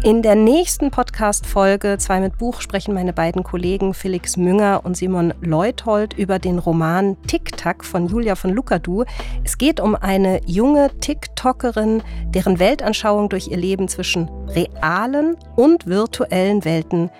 In 0.02 0.22
der 0.22 0.34
nächsten 0.34 0.90
Podcast-Folge 0.90 1.98
2 1.98 2.20
mit 2.20 2.38
Buch 2.38 2.62
sprechen 2.62 2.94
meine 2.94 3.12
beiden 3.12 3.42
Kollegen 3.42 3.92
Felix 3.92 4.38
Münger 4.38 4.80
und 4.82 4.96
Simon 4.96 5.34
Leuthold 5.42 6.14
über 6.14 6.38
den 6.38 6.58
Roman 6.58 7.18
Tic-Tac 7.26 7.84
von 7.84 8.06
Julia 8.06 8.34
von 8.34 8.54
Lukadu. 8.54 9.04
Es 9.44 9.58
geht 9.58 9.78
um 9.78 9.94
eine 9.94 10.40
junge 10.46 10.90
TikTokerin, 11.00 12.02
deren 12.28 12.58
Weltanschauung 12.58 13.28
durch 13.28 13.48
ihr 13.48 13.58
Leben 13.58 13.88
zwischen 13.88 14.30
realen 14.46 15.36
und 15.54 15.86
virtuellen 15.86 16.64
Welten 16.64 17.10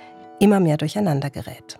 immer 0.40 0.61
mehr 0.61 0.76
durcheinander 0.76 1.31
gerät. 1.31 1.79